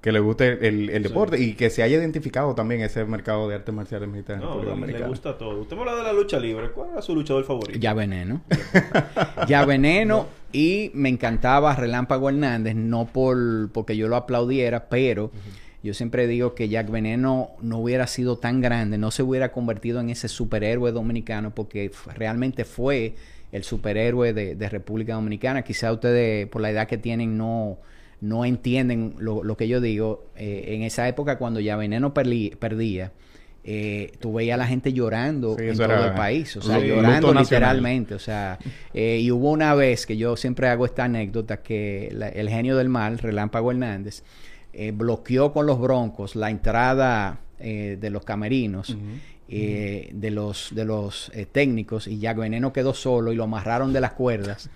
[0.00, 3.56] que le guste el, el deporte y que se haya identificado también ese mercado de
[3.56, 5.60] artes marciales mixtas en No, República le, gusta todo.
[5.60, 6.70] Usted me habla de la lucha libre.
[6.70, 7.78] ¿Cuál era su luchador favorito?
[7.78, 8.42] Ya Veneno.
[9.48, 10.26] ya Veneno.
[10.52, 15.30] Y me encantaba Relámpago Hernández, no por porque yo lo aplaudiera, pero
[15.82, 20.00] yo siempre digo que Jack Veneno no hubiera sido tan grande, no se hubiera convertido
[20.00, 23.14] en ese superhéroe dominicano, porque realmente fue
[23.52, 25.62] el superhéroe de, de República Dominicana.
[25.62, 27.78] Quizá ustedes, por la edad que tienen, no,
[28.20, 30.24] no entienden lo, lo que yo digo.
[30.36, 33.12] Eh, en esa época, cuando ya Veneno perli- perdía,
[33.64, 36.76] eh, tú veías a la gente llorando Sí, en todo era el país, o sea,
[36.96, 38.58] llorando literalmente, o sea,
[38.94, 42.76] eh, y hubo una vez que yo siempre hago esta anécdota que la- el genio
[42.76, 44.22] del mal, Relámpago Hernández,
[44.72, 48.96] eh, bloqueó con los Broncos la entrada de los camerinos.
[49.50, 53.92] Eh, de los de los eh, técnicos y Jack Veneno quedó solo y lo amarraron
[53.94, 54.68] de las cuerdas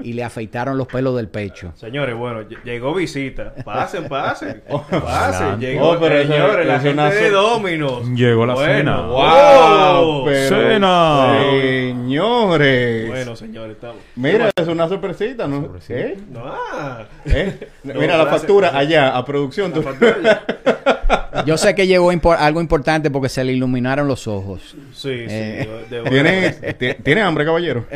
[0.00, 1.72] y le afeitaron los pelos del pecho.
[1.74, 3.52] Señores, bueno, ll- llegó visita.
[3.64, 4.62] Pasen, pasen.
[4.68, 5.02] Pasen.
[5.08, 5.66] adelante.
[5.66, 8.08] Llegó, Oh, pero señores, la gente de Dominos.
[8.10, 9.00] Llegó la Bueno, cena.
[9.06, 10.24] ¡Wow!
[10.24, 11.38] pero- ¡Cena!
[11.50, 13.08] Señores.
[13.08, 13.96] Bueno, señores, estamos.
[14.16, 15.62] Mira, es una sorpresita, ¿no?
[15.62, 15.98] Sorpresita.
[16.00, 16.16] ¿Eh?
[16.30, 17.04] No, ah.
[17.26, 17.68] ¿Eh?
[17.84, 18.40] No, Mira la gracias.
[18.40, 19.72] factura allá, a producción.
[19.74, 20.44] La factura ya-
[21.46, 24.74] Yo sé que llegó impor- algo importante porque se le iluminaron los ojos.
[24.92, 25.26] Sí, sí.
[25.28, 25.68] Eh.
[25.90, 27.86] de- de- ¿Tiene, ti- ¿Tiene hambre, caballero?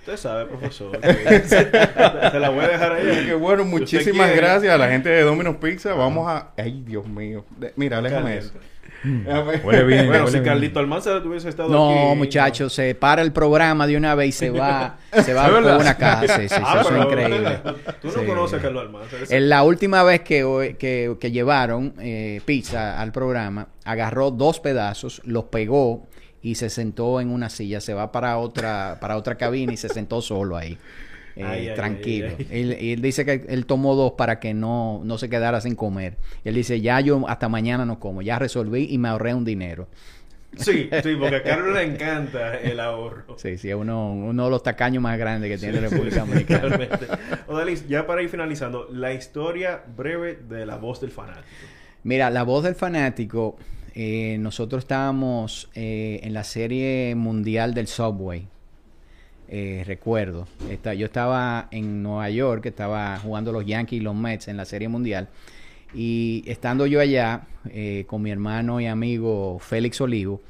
[0.00, 0.98] Usted sabe, profesor.
[0.98, 3.26] que- Se la voy a dejar ahí.
[3.26, 5.92] Qué bueno, muchísimas gracias a la gente de Domino's Pizza.
[5.94, 6.50] Vamos a...
[6.56, 7.44] Ay, Dios mío.
[7.58, 8.52] De- Mira, déjame eso.
[9.02, 9.30] Caliente.
[9.30, 10.06] Déjame- Huele bien.
[10.08, 10.44] Bueno, huele si.
[10.44, 12.16] Carlito Almanza hubiese estado No, aquí.
[12.18, 15.62] muchachos, se para el programa de una vez y se va, se va ¿Es por
[15.62, 15.80] verdad?
[15.80, 16.36] una casa.
[16.36, 17.58] Sí, sí, sí, Ah, eso es increíble.
[18.00, 18.26] Tú no Sí.
[18.26, 19.16] conoces a Carlos Almanza.
[19.28, 25.22] En la última vez que, que, que llevaron eh, pizza al programa, agarró dos pedazos,
[25.24, 26.06] los pegó
[26.42, 27.80] y se sentó en una silla.
[27.80, 30.78] Se va para otra, para otra cabina y se sentó solo ahí.
[31.40, 32.28] Eh, Ay, tranquilo.
[32.38, 35.60] ay, Él, y él dice que él tomó dos para que no, no se quedara
[35.60, 36.16] sin comer.
[36.44, 39.44] Y él dice, ya yo hasta mañana no como, ya resolví y me ahorré un
[39.44, 39.88] dinero.
[40.56, 43.38] Sí, sí, porque a Carlos le encanta el ahorro.
[43.38, 46.88] Sí, sí, es uno, uno de los tacaños más grandes que tiene República Dominicana.
[47.46, 51.46] Odalis, ya para ir finalizando, la historia breve de la voz del fanático.
[52.02, 53.58] Mira, la voz del fanático,
[53.94, 58.48] eh, nosotros estábamos eh, en la serie mundial del Subway.
[59.52, 64.46] Eh, recuerdo, Esta- yo estaba en Nueva York, estaba jugando los Yankees y los Mets
[64.46, 65.28] en la serie mundial.
[65.92, 70.40] Y estando yo allá eh, con mi hermano y amigo Félix Olivo,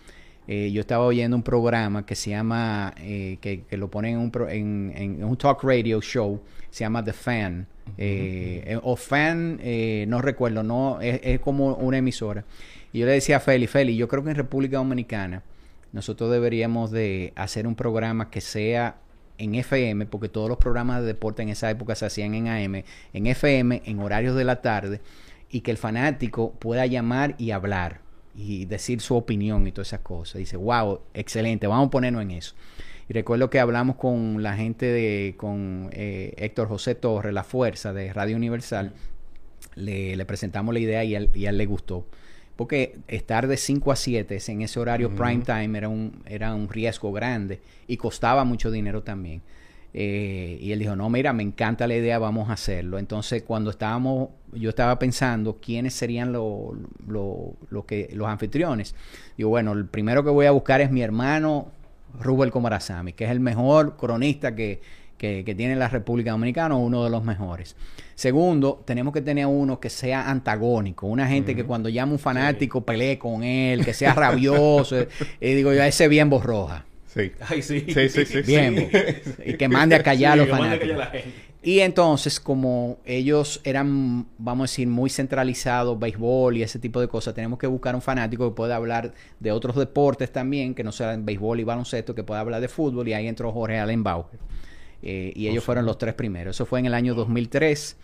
[0.47, 4.19] eh, yo estaba oyendo un programa que se llama, eh, que, que lo ponen en
[4.21, 6.41] un, pro- en, en un talk radio show,
[6.71, 7.67] se llama The Fan.
[7.97, 12.45] eh, o Fan, eh, no recuerdo, no es, es como una emisora.
[12.93, 15.43] Y yo le decía a Félix, Félix, yo creo que en República Dominicana
[15.93, 18.97] nosotros deberíamos de hacer un programa que sea
[19.39, 22.85] en FM, porque todos los programas de deporte en esa época se hacían en AM,
[23.13, 25.01] en FM, en horarios de la tarde,
[25.51, 28.03] y que el fanático pueda llamar y hablar
[28.35, 30.39] y decir su opinión y todas esas cosas.
[30.39, 32.55] Dice, wow, excelente, vamos a ponernos en eso.
[33.09, 37.93] Y recuerdo que hablamos con la gente de, con eh, Héctor José Torres, La Fuerza
[37.93, 38.93] de Radio Universal,
[39.75, 42.07] le, le presentamos la idea y a él, y a él le gustó.
[42.61, 46.69] Porque estar de 5 a 7 en ese horario prime time era un, era un
[46.69, 49.41] riesgo grande y costaba mucho dinero también.
[49.95, 52.99] Eh, y él dijo, no, mira, me encanta la idea, vamos a hacerlo.
[52.99, 56.77] Entonces, cuando estábamos, yo estaba pensando quiénes serían lo-
[57.09, 58.95] lo- lo que, los anfitriones.
[59.39, 61.69] Digo, bueno, el primero que voy a buscar es mi hermano
[62.21, 64.83] Rubel Comarazami, que es el mejor cronista que,
[65.21, 67.77] que, que tiene la República Dominicana, uno de los mejores.
[68.15, 72.81] Segundo, tenemos que tener uno que sea antagónico, una gente que cuando llama un fanático
[72.87, 74.97] pelee con él, que sea rabioso.
[75.41, 76.87] y digo yo, ese bien borroja.
[77.07, 77.33] Sí.
[77.41, 77.85] Ay, sí.
[77.89, 78.41] Sí, sí, sí.
[78.43, 79.33] Bien, sí.
[79.45, 80.97] y que mande a callar Sí, a los que mande a fanáticos.
[80.97, 81.51] callar a la gente.
[81.63, 87.09] Y entonces, como ellos eran, vamos a decir, muy centralizados, béisbol y ese tipo de
[87.09, 90.91] cosas, tenemos que buscar un fanático que pueda hablar de otros deportes también, que no
[90.91, 94.39] sean béisbol y baloncesto, que pueda hablar de fútbol, y ahí entró Jorge Allen Bauer.
[95.03, 96.57] Eh, y ellos fueron los tres primeros.
[96.57, 97.97] Eso fue en el año 2003.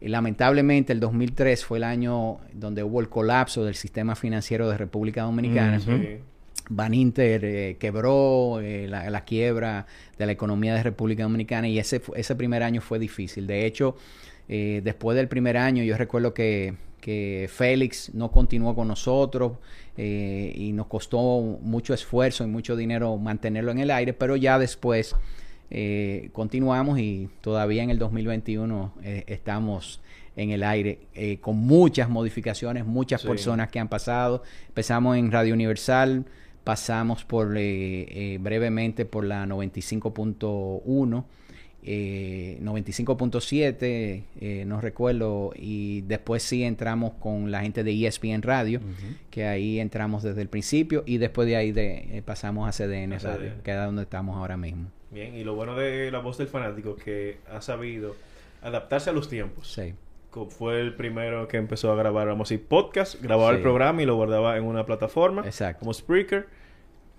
[0.00, 4.76] Y lamentablemente el 2003 fue el año donde hubo el colapso del sistema financiero de
[4.76, 5.78] República Dominicana.
[5.78, 5.96] Ujú.
[5.96, 6.18] Sí.
[6.68, 9.86] Baninter eh, quebró eh, la, la quiebra
[10.18, 13.46] de la economía de República Dominicana y ese, ese primer año fue difícil.
[13.46, 13.96] De hecho,
[14.48, 19.52] eh, después del primer año yo recuerdo que, que Félix no continuó con nosotros
[19.96, 24.58] eh, y nos costó mucho esfuerzo y mucho dinero mantenerlo en el aire, pero ya
[24.58, 25.16] después
[25.70, 30.00] eh, continuamos y todavía en el 2021 eh, estamos
[30.36, 33.26] en el aire eh, con muchas modificaciones, muchas Sí.
[33.28, 34.42] personas que han pasado.
[34.68, 36.26] Empezamos en Radio Universal,
[36.62, 41.24] pasamos por eh, eh, brevemente por la 95.1,
[41.88, 48.80] eh, 95.7, eh, no recuerdo, y después sí entramos con la gente de ESPN Radio,
[49.30, 53.18] que ahí entramos desde el principio, y después de ahí de, pasamos a CDN A
[53.20, 53.62] Radio, CDN.
[53.62, 54.90] que es donde estamos ahora mismo.
[55.16, 58.14] Bien, y lo bueno de la voz del fanático que ha sabido
[58.60, 59.72] adaptarse a los tiempos.
[59.72, 59.94] Sí.
[60.50, 63.56] Fue el primero que empezó a grabar, vamos a decir, podcast, grababa Sí.
[63.56, 65.78] el programa y lo guardaba en una plataforma Exacto.
[65.80, 66.46] como Spreaker.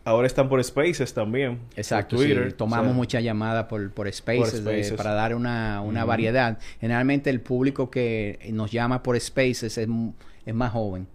[0.05, 1.57] Ahora están por Spaces también.
[1.75, 2.25] Exacto, sí.
[2.27, 2.53] Twitter.
[2.53, 4.93] Tomamos O sea, muchas llamadas por, por Spaces, de- Spaces.
[4.93, 6.59] para dar una, una variedad.
[6.79, 9.87] Generalmente el público que nos llama por Spaces es,
[10.45, 11.07] es más joven,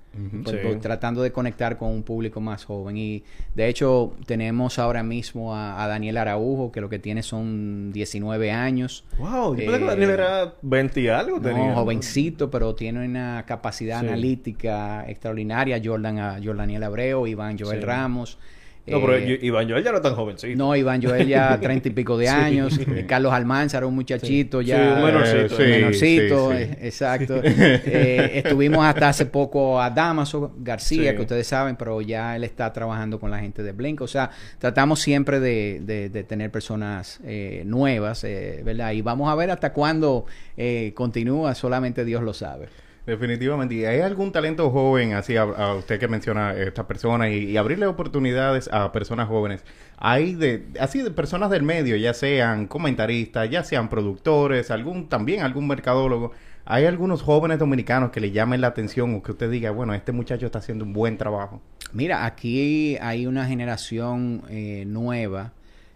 [0.46, 0.56] Sí.
[0.80, 2.96] tratando de conectar con un público más joven.
[2.96, 7.92] Y de hecho tenemos ahora mismo a, a Daniel Araujo, que lo que tiene son
[7.92, 9.04] 19 años.
[9.18, 11.40] Wow, yo Eh, pensé que Daniel era 20 y algo.
[11.40, 11.68] tenía.
[11.68, 14.06] No, jovencito, pero tiene una capacidad Sí.
[14.06, 15.80] analítica extraordinaria.
[15.82, 17.84] Jordan, a, Jordaniel Abreu, Iván Joel Sí.
[17.86, 18.38] Ramos.
[18.84, 20.56] No, pero eh, Iván Joel ya no es tan jovencito.
[20.58, 22.32] no, Iván Joel ya treinta y pico de Sí.
[22.32, 22.78] años.
[22.78, 24.96] Eh, Carlos Almanzar, un muchachito Sí, ya.
[25.04, 25.56] menorcito.
[25.56, 27.40] Sí, menorcito, eh, exacto.
[27.44, 32.72] Eh, estuvimos hasta hace poco a Damaso García, que ustedes saben, pero ya él está
[32.72, 34.00] trabajando con la gente de Blink.
[34.00, 38.92] O sea, tratamos siempre de, de- de tener personas eh, nuevas, eh, ¿verdad?
[38.92, 40.26] Y vamos a ver hasta cuándo
[40.56, 42.66] eh, continúa, solamente Dios lo sabe.
[43.06, 43.74] Definitivamente.
[43.74, 47.56] ¿Y hay algún talento joven, así a, usted que menciona a esta persona, y, y
[47.56, 49.64] abrirle oportunidades a personas jóvenes?
[49.96, 55.42] Hay de, así de personas del medio, ya sean comentaristas, ya sean productores, algún también
[55.42, 56.32] algún mercadólogo.
[56.64, 60.12] ¿Hay algunos jóvenes dominicanos que le llamen la atención o que usted diga, bueno, este
[60.12, 61.60] muchacho está haciendo un buen trabajo?
[61.92, 65.52] Mira, aquí hay una generación eh, nueva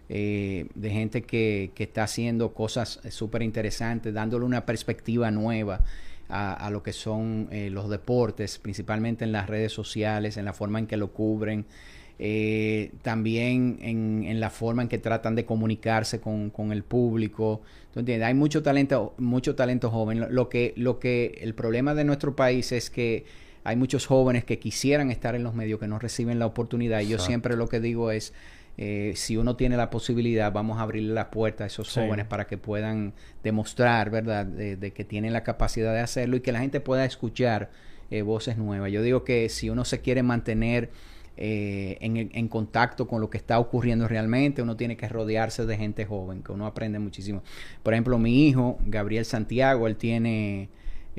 [0.09, 5.81] eh, de gente que, que está haciendo cosas súper interesantes, dándole una perspectiva nueva
[6.29, 10.53] a, a lo que son eh, los deportes, principalmente en las redes sociales, en la
[10.53, 11.65] forma en que lo cubren,
[12.19, 17.61] eh, también en, en la forma en que tratan de comunicarse con, con el público.
[17.93, 18.27] ¿Tú entiendes?
[18.27, 20.19] Hay mucho talento, mucho talento joven.
[20.19, 23.25] Lo, lo que, lo que el problema de nuestro país es que
[23.63, 27.01] hay muchos jóvenes que quisieran estar en los medios que no reciben la oportunidad.
[27.01, 28.33] Y yo siempre lo que digo es,
[28.77, 31.99] eh, si uno tiene la posibilidad, vamos a abrirle la puerta a esos Sí.
[31.99, 33.13] jóvenes para que puedan
[33.43, 37.03] demostrar, ¿verdad?, de, de que tienen la capacidad de hacerlo y que la gente pueda
[37.05, 37.69] escuchar
[38.11, 38.91] eh, voces nuevas.
[38.91, 40.91] Yo digo que si uno se quiere mantener
[41.39, 45.77] eh, en, en contacto con lo que está ocurriendo realmente, uno tiene que rodearse de
[45.77, 47.43] gente joven, que uno aprende muchísimo.
[47.83, 50.69] Por ejemplo, mi hijo, Gabriel Santiago, él tiene...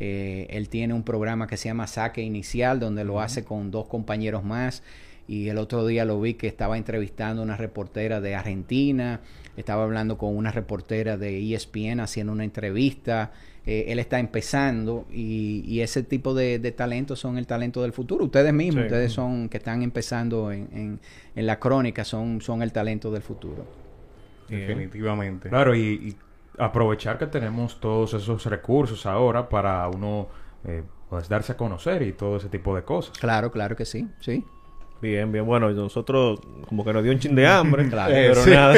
[0.00, 3.88] Eh, él tiene un programa que se llama Saque Inicial, donde lo hace con dos
[3.88, 4.84] compañeros más.
[5.28, 9.20] Y el otro día lo vi que estaba entrevistando a una reportera de Argentina,
[9.56, 13.30] estaba hablando con una reportera de ESPN haciendo una entrevista.
[13.66, 17.92] Eh, él está empezando y, y ese tipo de, de talentos son el talento del
[17.92, 18.24] futuro.
[18.24, 18.86] Ustedes mismos, Sí.
[18.86, 21.00] ustedes son que están empezando en, en-
[21.36, 23.66] en la crónica, son, son el talento del futuro.
[24.48, 24.66] Bien.
[24.66, 25.50] Definitivamente.
[25.50, 26.16] Claro, y, y
[26.56, 30.28] aprovechar que tenemos todos esos recursos ahora para uno
[30.64, 33.18] eh, pues darse a conocer y todo ese tipo de cosas.
[33.18, 34.42] Claro, claro que sí, sí.
[35.00, 35.46] Bien, bien.
[35.46, 37.88] Bueno, nosotros como que nos dio un chin de hambre.
[37.88, 38.12] Claro.
[38.12, 38.50] Pero Sí.
[38.50, 38.74] nada.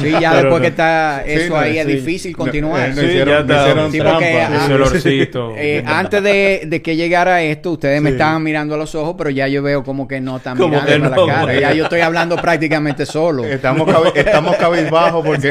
[0.00, 0.60] Sí, ya Pero después no.
[0.60, 2.88] que está Sí, eso no, ahí es difícil No, continuar.
[2.88, 3.60] eh, Sí, no hicieron, ya está.
[3.62, 4.14] hicieron Sí, trampa.
[4.14, 5.54] porque, ah, olorcito.
[5.58, 9.28] Eh, antes de, de que llegara esto, ustedes me estaban mirando a los ojos, pero
[9.30, 11.54] ya yo veo como que no están Como mirando a la cara.
[11.60, 13.44] Ya yo estoy hablando prácticamente solo.
[13.44, 15.50] Estamos, cabe- estamos cabizbajos porque...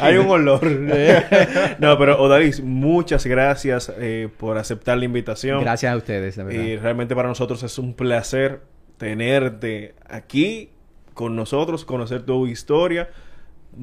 [0.00, 0.64] Hay un olor.
[1.78, 5.60] no, pero Odalis, muchas gracias eh, por aceptar la invitación.
[5.62, 6.60] Gracias a ustedes, de verdad.
[6.62, 8.31] Y realmente para nosotros es un placer
[8.96, 10.70] tenerte aquí
[11.14, 13.10] con nosotros, conocer tu historia.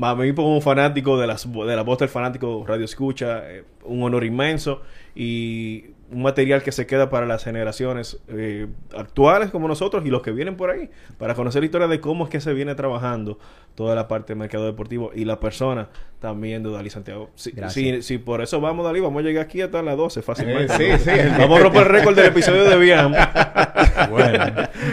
[0.01, 4.03] A mí como fanático de, las, de la voz del fanático Radio Escucha, eh, un
[4.03, 4.81] honor inmenso
[5.15, 10.21] y un material que se queda para las generaciones eh, actuales como nosotros y los
[10.21, 13.37] que vienen por ahí, para conocer la historia de cómo es que se viene trabajando
[13.75, 15.89] toda la parte del mercado deportivo y la persona
[16.19, 17.29] también de Dalí Santiago.
[17.35, 20.73] Si, si, si por eso vamos, Dalí, vamos a llegar aquí hasta las 12 fácilmente.
[20.73, 21.17] Eh, sí, sí.
[21.37, 23.13] Vamos a romper el récord del episodio de Viam.
[24.09, 24.45] Bueno.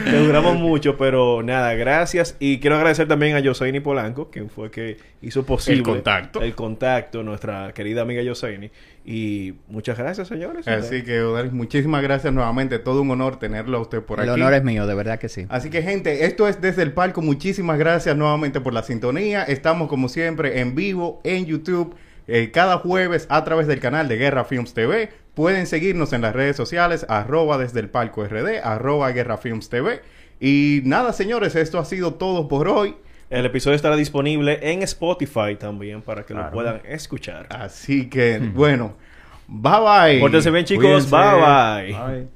[0.04, 2.36] que duramos mucho, pero nada, gracias.
[2.38, 6.42] Y quiero agradecer también a Yoseini Polanco, quien fue que hizo posible El contacto.
[6.42, 8.70] el contacto, nuestra querida amiga Yoseini.
[9.04, 10.66] Y muchas gracias, señores.
[10.66, 12.78] Así que, Odalis, muchísimas gracias nuevamente.
[12.80, 14.40] Todo un honor tenerlo a usted por El aquí.
[14.40, 15.46] honor es mío, de verdad que sí.
[15.48, 17.22] Así que, gente, esto es Desde el Palco.
[17.22, 19.44] Muchísimas gracias nuevamente por la sintonía.
[19.44, 21.94] Estamos, como siempre, en vivo en YouTube
[22.28, 25.10] eh, cada jueves a través del canal de Guerra Films TV.
[25.34, 30.00] Pueden seguirnos en las redes sociales, arroba desde el palco RD, arroba Guerra Films TV.
[30.40, 32.96] Y nada, señores, esto ha sido todo por hoy.
[33.28, 37.46] El episodio estará disponible en Spotify también para que lo puedan escuchar.
[37.50, 38.94] Así que, bueno,
[39.48, 40.20] bye bye.
[40.20, 40.84] Pórtense bien, chicos.
[40.84, 41.10] Cuídense.
[41.10, 42.14] Bye bye.
[42.20, 42.35] Bye.